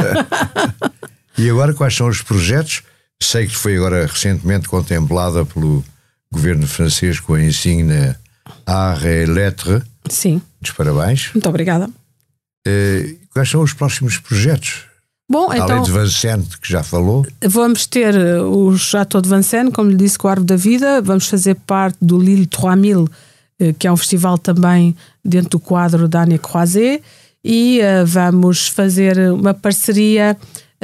e 1.38 1.50
agora, 1.50 1.74
quais 1.74 1.96
são 1.96 2.08
os 2.08 2.22
projetos? 2.22 2.84
Sei 3.22 3.48
que 3.48 3.56
foi 3.56 3.78
agora 3.78 4.06
recentemente 4.06 4.68
contemplada 4.68 5.46
pelo 5.46 5.84
governo 6.32 6.68
francês 6.68 7.20
com 7.20 7.36
a 7.36 7.42
insígnia 7.42 8.20
Art 8.66 9.04
et 9.06 9.26
Lettres. 9.26 9.82
Sim. 10.10 10.42
Dos 10.62 10.72
parabéns. 10.72 11.32
Muito 11.34 11.50
obrigada. 11.50 11.90
Uh, 12.68 13.18
quais 13.32 13.50
são 13.50 13.62
os 13.62 13.74
próximos 13.74 14.18
projetos? 14.18 14.86
Bom, 15.30 15.52
então, 15.52 15.70
Além 15.70 15.84
de 15.84 15.92
Vincennes, 15.92 16.56
que 16.56 16.72
já 16.72 16.84
falou. 16.84 17.26
Vamos 17.44 17.88
ter 17.88 18.16
eh, 18.16 18.40
o 18.42 18.78
Chateau 18.78 19.20
de 19.20 19.28
Vincennes, 19.28 19.74
como 19.74 19.90
lhe 19.90 19.96
disse, 19.96 20.20
com 20.20 20.28
o 20.28 20.30
Árvore 20.30 20.46
da 20.46 20.56
Vida. 20.56 21.02
Vamos 21.02 21.28
fazer 21.28 21.56
parte 21.56 21.98
do 22.00 22.20
Lille 22.20 22.46
3000, 22.46 23.10
eh, 23.60 23.74
que 23.74 23.88
é 23.88 23.92
um 23.92 23.98
festival 23.98 24.38
também 24.38 24.96
dentro 25.24 25.52
do 25.52 25.60
quadro 25.60 26.08
da 26.08 26.22
Anne 26.22 26.38
Croiset. 26.38 27.02
E 27.44 27.80
uh, 27.80 28.06
vamos 28.06 28.68
fazer 28.68 29.32
uma 29.32 29.54
parceria 29.54 30.36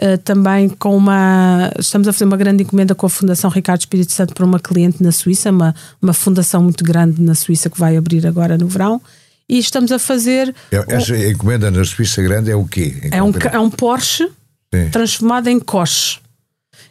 uh, 0.01 0.17
também 0.19 0.69
com 0.69 0.95
uma. 0.95 1.71
Estamos 1.79 2.07
a 2.07 2.13
fazer 2.13 2.25
uma 2.25 2.37
grande 2.37 2.63
encomenda 2.63 2.95
com 2.95 3.05
a 3.05 3.09
Fundação 3.09 3.49
Ricardo 3.49 3.81
Espírito 3.81 4.11
Santo 4.11 4.33
para 4.33 4.45
uma 4.45 4.59
cliente 4.59 5.01
na 5.01 5.11
Suíça, 5.11 5.51
uma, 5.51 5.75
uma 6.01 6.13
fundação 6.13 6.63
muito 6.63 6.83
grande 6.83 7.21
na 7.21 7.35
Suíça 7.35 7.69
que 7.69 7.79
vai 7.79 7.95
abrir 7.95 8.25
agora 8.25 8.57
no 8.57 8.67
verão. 8.67 9.01
E 9.47 9.57
estamos 9.59 9.91
a 9.91 9.99
fazer. 9.99 10.53
É, 10.71 10.95
essa 10.95 11.17
encomenda 11.17 11.69
na 11.69 11.83
Suíça 11.83 12.21
grande 12.21 12.51
é 12.51 12.55
o 12.55 12.65
quê? 12.65 13.09
É 13.11 13.21
um, 13.21 13.31
é 13.51 13.59
um 13.59 13.69
Porsche 13.69 14.29
Sim. 14.73 14.89
transformado 14.89 15.47
em 15.47 15.59
coche. 15.59 16.19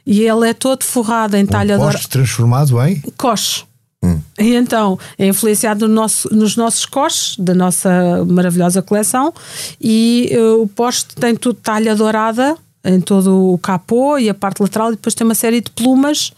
E 0.06 0.22
ele 0.22 0.48
é 0.48 0.54
todo 0.54 0.82
forrado 0.84 1.36
em 1.36 1.44
um 1.44 1.46
talha 1.46 1.76
Porsche 1.76 2.08
transformado 2.08 2.80
em? 2.82 3.00
Coche. 3.16 3.64
Hum. 4.02 4.18
E 4.38 4.54
então 4.54 4.98
é 5.18 5.26
influenciado 5.26 5.86
no 5.86 5.94
nosso, 5.94 6.34
nos 6.34 6.56
nossos 6.56 6.86
coches 6.86 7.36
da 7.38 7.54
nossa 7.54 8.24
maravilhosa 8.26 8.80
coleção 8.80 9.32
e 9.78 10.30
uh, 10.32 10.62
o 10.62 10.66
poste 10.66 11.14
tem 11.16 11.36
tudo 11.36 11.60
talha 11.62 11.94
dourada 11.94 12.56
em 12.84 13.00
todo 13.00 13.52
o 13.52 13.58
capô 13.58 14.18
e 14.18 14.28
a 14.28 14.34
parte 14.34 14.60
lateral, 14.60 14.88
e 14.88 14.96
depois 14.96 15.14
tem 15.14 15.24
uma 15.24 15.34
série 15.34 15.60
de 15.60 15.70
plumas 15.70 16.32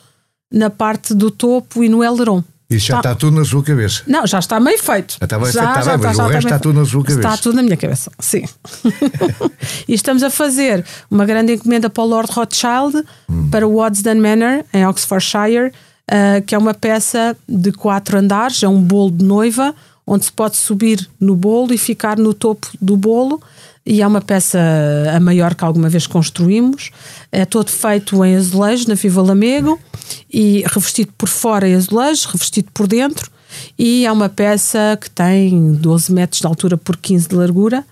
na 0.52 0.68
parte 0.68 1.14
do 1.14 1.30
topo 1.30 1.82
e 1.82 1.88
no 1.88 2.02
aileron. 2.02 2.42
Isso 2.68 2.86
já 2.86 2.98
está, 2.98 3.10
está 3.10 3.20
tudo 3.20 3.36
na 3.36 3.44
sua 3.44 3.62
cabeça? 3.62 4.02
Não, 4.06 4.26
já 4.26 4.38
está 4.38 4.58
meio 4.58 4.78
feito. 4.78 5.16
Já 5.20 5.24
está 5.24 5.38
bem 5.38 5.52
já, 5.52 5.74
feito, 5.74 5.84
já, 5.84 5.96
bem, 5.96 6.06
mas 6.06 6.16
já, 6.16 6.24
o 6.24 6.28
resto 6.28 6.46
está 6.46 6.58
tudo 6.58 6.80
na 6.80 6.86
sua 6.86 7.02
cabeça. 7.02 7.28
Está 7.28 7.36
tudo 7.36 7.56
na 7.56 7.62
minha 7.62 7.76
cabeça, 7.76 8.10
sim. 8.18 8.44
e 9.86 9.94
estamos 9.94 10.22
a 10.22 10.30
fazer 10.30 10.84
uma 11.10 11.24
grande 11.26 11.54
encomenda 11.54 11.90
para 11.90 12.02
o 12.02 12.06
Lord 12.06 12.32
Rothschild, 12.32 13.04
hum. 13.28 13.48
para 13.50 13.66
o 13.66 13.76
Wadsden 13.76 14.14
Manor, 14.14 14.64
em 14.72 14.86
Oxfordshire, 14.86 15.68
uh, 15.68 16.42
que 16.46 16.54
é 16.54 16.58
uma 16.58 16.74
peça 16.74 17.36
de 17.48 17.72
quatro 17.72 18.18
andares, 18.18 18.62
é 18.62 18.68
um 18.68 18.80
bolo 18.80 19.10
de 19.10 19.24
noiva, 19.24 19.74
onde 20.06 20.24
se 20.24 20.32
pode 20.32 20.56
subir 20.56 21.08
no 21.20 21.36
bolo 21.36 21.72
e 21.72 21.78
ficar 21.78 22.18
no 22.18 22.32
topo 22.32 22.68
do 22.80 22.96
bolo 22.96 23.40
e 23.84 24.00
é 24.00 24.06
uma 24.06 24.20
peça 24.20 24.60
a 25.14 25.18
maior 25.18 25.54
que 25.54 25.64
alguma 25.64 25.88
vez 25.88 26.06
construímos. 26.06 26.90
É 27.30 27.44
todo 27.44 27.70
feito 27.70 28.24
em 28.24 28.36
azulejo, 28.36 28.88
na 28.88 28.94
Viva 28.94 29.22
Lamego, 29.22 29.78
e 30.32 30.62
revestido 30.66 31.12
por 31.18 31.28
fora 31.28 31.68
em 31.68 31.74
azulejo, 31.74 32.28
revestido 32.28 32.68
por 32.72 32.86
dentro. 32.86 33.30
E 33.78 34.06
é 34.06 34.12
uma 34.12 34.28
peça 34.28 34.96
que 35.00 35.10
tem 35.10 35.74
12 35.74 36.12
metros 36.12 36.40
de 36.40 36.46
altura 36.46 36.76
por 36.76 36.96
15 36.96 37.28
de 37.28 37.34
largura. 37.34 37.84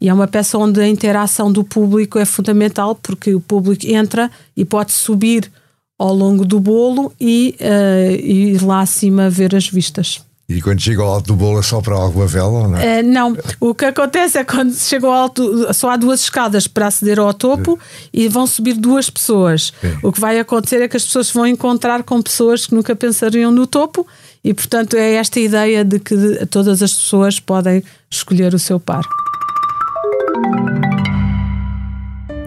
E 0.00 0.08
é 0.08 0.14
uma 0.14 0.26
peça 0.26 0.58
onde 0.58 0.80
a 0.80 0.88
interação 0.88 1.52
do 1.52 1.62
público 1.62 2.18
é 2.18 2.24
fundamental, 2.24 2.94
porque 2.94 3.34
o 3.34 3.40
público 3.40 3.86
entra 3.86 4.30
e 4.56 4.64
pode 4.64 4.92
subir 4.92 5.50
ao 5.98 6.14
longo 6.14 6.44
do 6.44 6.58
bolo 6.58 7.12
e 7.20 7.54
uh, 7.60 8.14
ir 8.14 8.62
lá 8.62 8.80
acima 8.80 9.30
ver 9.30 9.54
as 9.54 9.68
vistas. 9.68 10.20
E 10.46 10.60
quando 10.60 10.80
chega 10.80 11.00
ao 11.00 11.08
alto 11.08 11.28
do 11.28 11.36
bolo 11.36 11.58
é 11.58 11.62
só 11.62 11.80
para 11.80 11.94
alguma 11.94 12.26
vela 12.26 12.48
ou 12.48 12.68
não? 12.68 12.78
Uh, 12.78 13.02
não, 13.02 13.36
o 13.58 13.74
que 13.74 13.86
acontece 13.86 14.36
é 14.36 14.44
quando 14.44 14.74
chega 14.74 15.06
ao 15.06 15.12
alto, 15.12 15.72
só 15.72 15.90
há 15.90 15.96
duas 15.96 16.20
escadas 16.20 16.66
para 16.66 16.88
aceder 16.88 17.18
ao 17.18 17.32
topo 17.32 17.78
e 18.12 18.28
vão 18.28 18.46
subir 18.46 18.74
duas 18.74 19.08
pessoas. 19.08 19.72
Sim. 19.80 19.98
O 20.02 20.12
que 20.12 20.20
vai 20.20 20.38
acontecer 20.38 20.82
é 20.82 20.88
que 20.88 20.98
as 20.98 21.04
pessoas 21.04 21.30
vão 21.30 21.46
encontrar 21.46 22.02
com 22.02 22.20
pessoas 22.20 22.66
que 22.66 22.74
nunca 22.74 22.94
pensariam 22.94 23.50
no 23.50 23.66
topo 23.66 24.06
e, 24.42 24.52
portanto, 24.52 24.96
é 24.98 25.14
esta 25.14 25.40
ideia 25.40 25.82
de 25.82 25.98
que 25.98 26.14
todas 26.50 26.82
as 26.82 26.92
pessoas 26.92 27.40
podem 27.40 27.82
escolher 28.10 28.52
o 28.52 28.58
seu 28.58 28.78
par. 28.78 29.02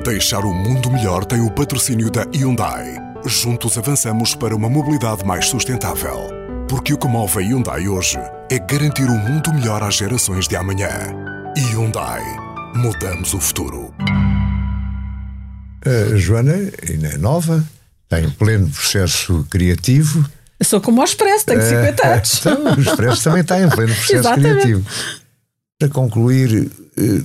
Deixar 0.06 0.46
o 0.46 0.54
mundo 0.54 0.92
melhor 0.92 1.26
tem 1.26 1.42
o 1.42 1.50
patrocínio 1.50 2.12
da 2.12 2.26
Hyundai. 2.34 2.96
Juntos 3.26 3.76
avançamos 3.76 4.36
para 4.36 4.56
uma 4.56 4.70
mobilidade 4.70 5.26
mais 5.26 5.48
sustentável. 5.48 6.47
Porque 6.68 6.94
o 6.94 6.98
que 6.98 7.08
move 7.08 7.38
a 7.38 7.42
Hyundai 7.42 7.88
hoje 7.88 8.18
é 8.52 8.60
garantir 8.60 9.06
um 9.06 9.18
mundo 9.18 9.54
melhor 9.54 9.82
às 9.82 9.96
gerações 9.96 10.50
de 10.50 10.56
amanhã. 10.58 10.90
Hyundai. 11.58 12.22
Mudamos 12.76 13.34
o 13.34 13.40
futuro. 13.40 13.94
A 15.86 16.18
Joana 16.18 16.54
ainda 16.88 17.08
é 17.08 17.18
nova, 17.18 17.66
está 18.04 18.20
em 18.20 18.30
pleno 18.30 18.70
processo 18.70 19.48
criativo. 19.50 20.30
Eu 20.60 20.66
sou 20.66 20.82
como 20.82 21.00
o 21.00 21.06
Expresso, 21.06 21.46
tenho 21.46 21.62
50 21.62 22.04
eh, 22.04 22.12
anos. 22.14 22.38
Então, 22.38 22.64
o 22.66 22.82
Expresso 22.82 23.24
também 23.24 23.42
está 23.42 23.62
em 23.62 23.70
pleno 23.70 23.96
processo 23.96 24.34
criativo. 24.34 24.86
Para 25.80 25.88
concluir, 25.88 26.70
eh, 26.98 27.24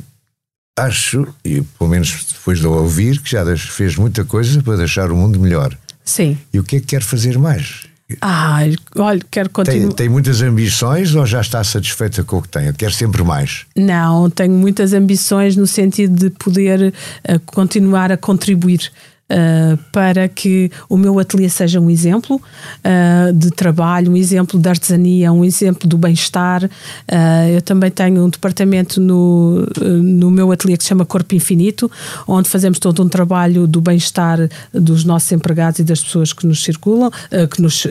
acho, 0.79 1.27
e 1.45 1.63
pelo 1.63 1.91
menos 1.91 2.27
depois 2.33 2.61
de 2.61 2.67
ouvir, 2.69 3.21
que 3.21 3.33
já 3.33 3.45
fez 3.57 3.97
muita 3.97 4.25
coisa 4.25 4.63
para 4.63 4.77
deixar 4.77 5.11
o 5.11 5.17
mundo 5.17 5.41
melhor. 5.41 5.77
Sim. 6.05 6.39
E 6.53 6.61
o 6.61 6.65
que 6.65 6.77
é 6.77 6.81
que 6.81 6.87
quer 6.87 7.03
fazer 7.03 7.37
mais? 7.39 7.91
Ah, 8.21 8.61
olha, 8.97 9.21
quero 9.31 9.51
continuar. 9.51 9.89
Tem, 9.89 9.97
tem, 9.97 10.09
muitas 10.09 10.43
ambições 10.43 11.15
ou 11.15 11.25
já 11.27 11.41
está 11.41 11.63
satisfeita 11.63 12.23
com 12.25 12.39
o 12.39 12.43
que 12.43 12.49
tem? 12.49 12.73
Quer 12.73 12.93
sempre 12.93 13.23
mais? 13.23 13.67
Não, 13.77 14.29
tenho 14.29 14.53
muitas 14.53 14.93
ambições 14.93 15.57
no 15.57 15.67
sentido 15.67 16.15
de 16.15 16.31
poder 16.31 16.93
uh, 17.29 17.41
continuar 17.47 18.13
a 18.13 18.17
contribuir 18.17 18.91
Uh, 19.31 19.79
para 19.91 20.29
que 20.29 20.71
o 20.91 20.97
meu 20.99 21.19
ateliê 21.19 21.49
seja 21.49 21.81
um 21.81 21.89
exemplo 21.89 22.37
uh, 22.37 23.33
de 23.33 23.51
trabalho, 23.51 24.13
um 24.13 24.17
exemplo 24.17 24.61
de 24.61 24.69
artesania, 24.69 25.33
um 25.33 25.43
exemplo 25.43 25.89
do 25.89 25.97
bem-estar. 25.97 26.65
Uh, 26.65 27.49
eu 27.55 27.63
também 27.63 27.91
tenho 27.91 28.23
um 28.23 28.29
departamento 28.29 29.01
no, 29.01 29.67
no 29.81 30.31
meu 30.31 30.53
ateliê 30.53 30.77
que 30.77 30.83
se 30.83 30.91
chama 30.91 31.07
Corpo 31.07 31.35
Infinito, 31.35 31.91
onde 32.27 32.47
fazemos 32.47 32.79
todo 32.79 33.03
um 33.03 33.09
trabalho 33.09 33.67
do 33.67 33.81
bem-estar 33.81 34.39
dos 34.71 35.03
nossos 35.03 35.33
empregados 35.33 35.79
e 35.79 35.85
das 35.85 36.03
pessoas 36.03 36.35
que 36.35 36.47
nos 36.47 36.63
circulam, 36.63 37.11
que, 37.51 37.63
nos, 37.63 37.87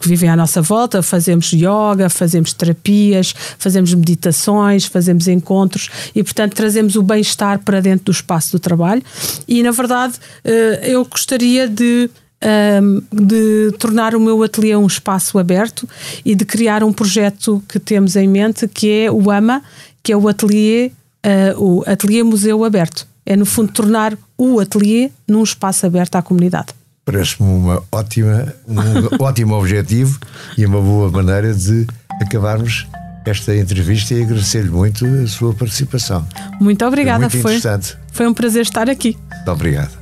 que 0.00 0.08
vivem 0.08 0.30
à 0.30 0.36
nossa 0.36 0.62
volta. 0.62 1.02
Fazemos 1.02 1.52
yoga, 1.52 2.08
fazemos 2.08 2.54
terapias, 2.54 3.34
fazemos 3.58 3.92
meditações, 3.92 4.86
fazemos 4.86 5.28
encontros 5.28 5.90
e, 6.14 6.22
portanto, 6.22 6.54
trazemos 6.54 6.96
o 6.96 7.02
bem-estar 7.02 7.58
para 7.58 7.80
dentro 7.80 8.06
do 8.06 8.12
espaço 8.12 8.52
do 8.52 8.58
trabalho. 8.58 9.02
E, 9.46 9.62
na 9.62 9.72
verdade, 9.72 10.11
eh, 10.44 10.80
eu 10.84 11.04
gostaria 11.04 11.68
de 11.68 12.10
ehm, 12.40 13.00
de 13.12 13.72
tornar 13.78 14.14
o 14.14 14.20
meu 14.20 14.42
ateliê 14.42 14.76
um 14.76 14.86
espaço 14.86 15.38
aberto 15.38 15.88
e 16.24 16.34
de 16.34 16.44
criar 16.44 16.82
um 16.82 16.92
projeto 16.92 17.62
que 17.68 17.78
temos 17.78 18.16
em 18.16 18.28
mente 18.28 18.66
que 18.66 19.04
é 19.04 19.10
o 19.10 19.30
AMA, 19.30 19.62
que 20.02 20.12
é 20.12 20.16
o 20.16 20.28
ateliê, 20.28 20.90
uh, 21.24 21.62
o 21.62 21.84
ateliê 21.86 22.22
museu 22.22 22.64
aberto. 22.64 23.06
É 23.24 23.36
no 23.36 23.46
fundo 23.46 23.72
tornar 23.72 24.18
o 24.36 24.58
ateliê 24.58 25.10
num 25.28 25.44
espaço 25.44 25.86
aberto 25.86 26.16
à 26.16 26.22
comunidade. 26.22 26.68
Parece-me 27.04 27.48
uma 27.48 27.82
ótima, 27.90 28.52
um 28.66 29.22
ótimo 29.22 29.54
objetivo 29.54 30.18
e 30.58 30.66
uma 30.66 30.80
boa 30.80 31.10
maneira 31.10 31.54
de 31.54 31.86
acabarmos 32.20 32.86
esta 33.24 33.54
entrevista 33.56 34.14
e 34.14 34.22
agradecer-lhe 34.22 34.70
muito 34.70 35.06
a 35.06 35.26
sua 35.26 35.54
participação. 35.54 36.26
Muito 36.60 36.84
obrigada, 36.84 37.30
foi, 37.30 37.52
muito 37.52 37.62
foi, 37.62 37.80
foi 38.12 38.26
um 38.26 38.34
prazer 38.34 38.62
estar 38.62 38.90
aqui. 38.90 39.16
Muito 39.30 39.50
obrigado. 39.50 40.01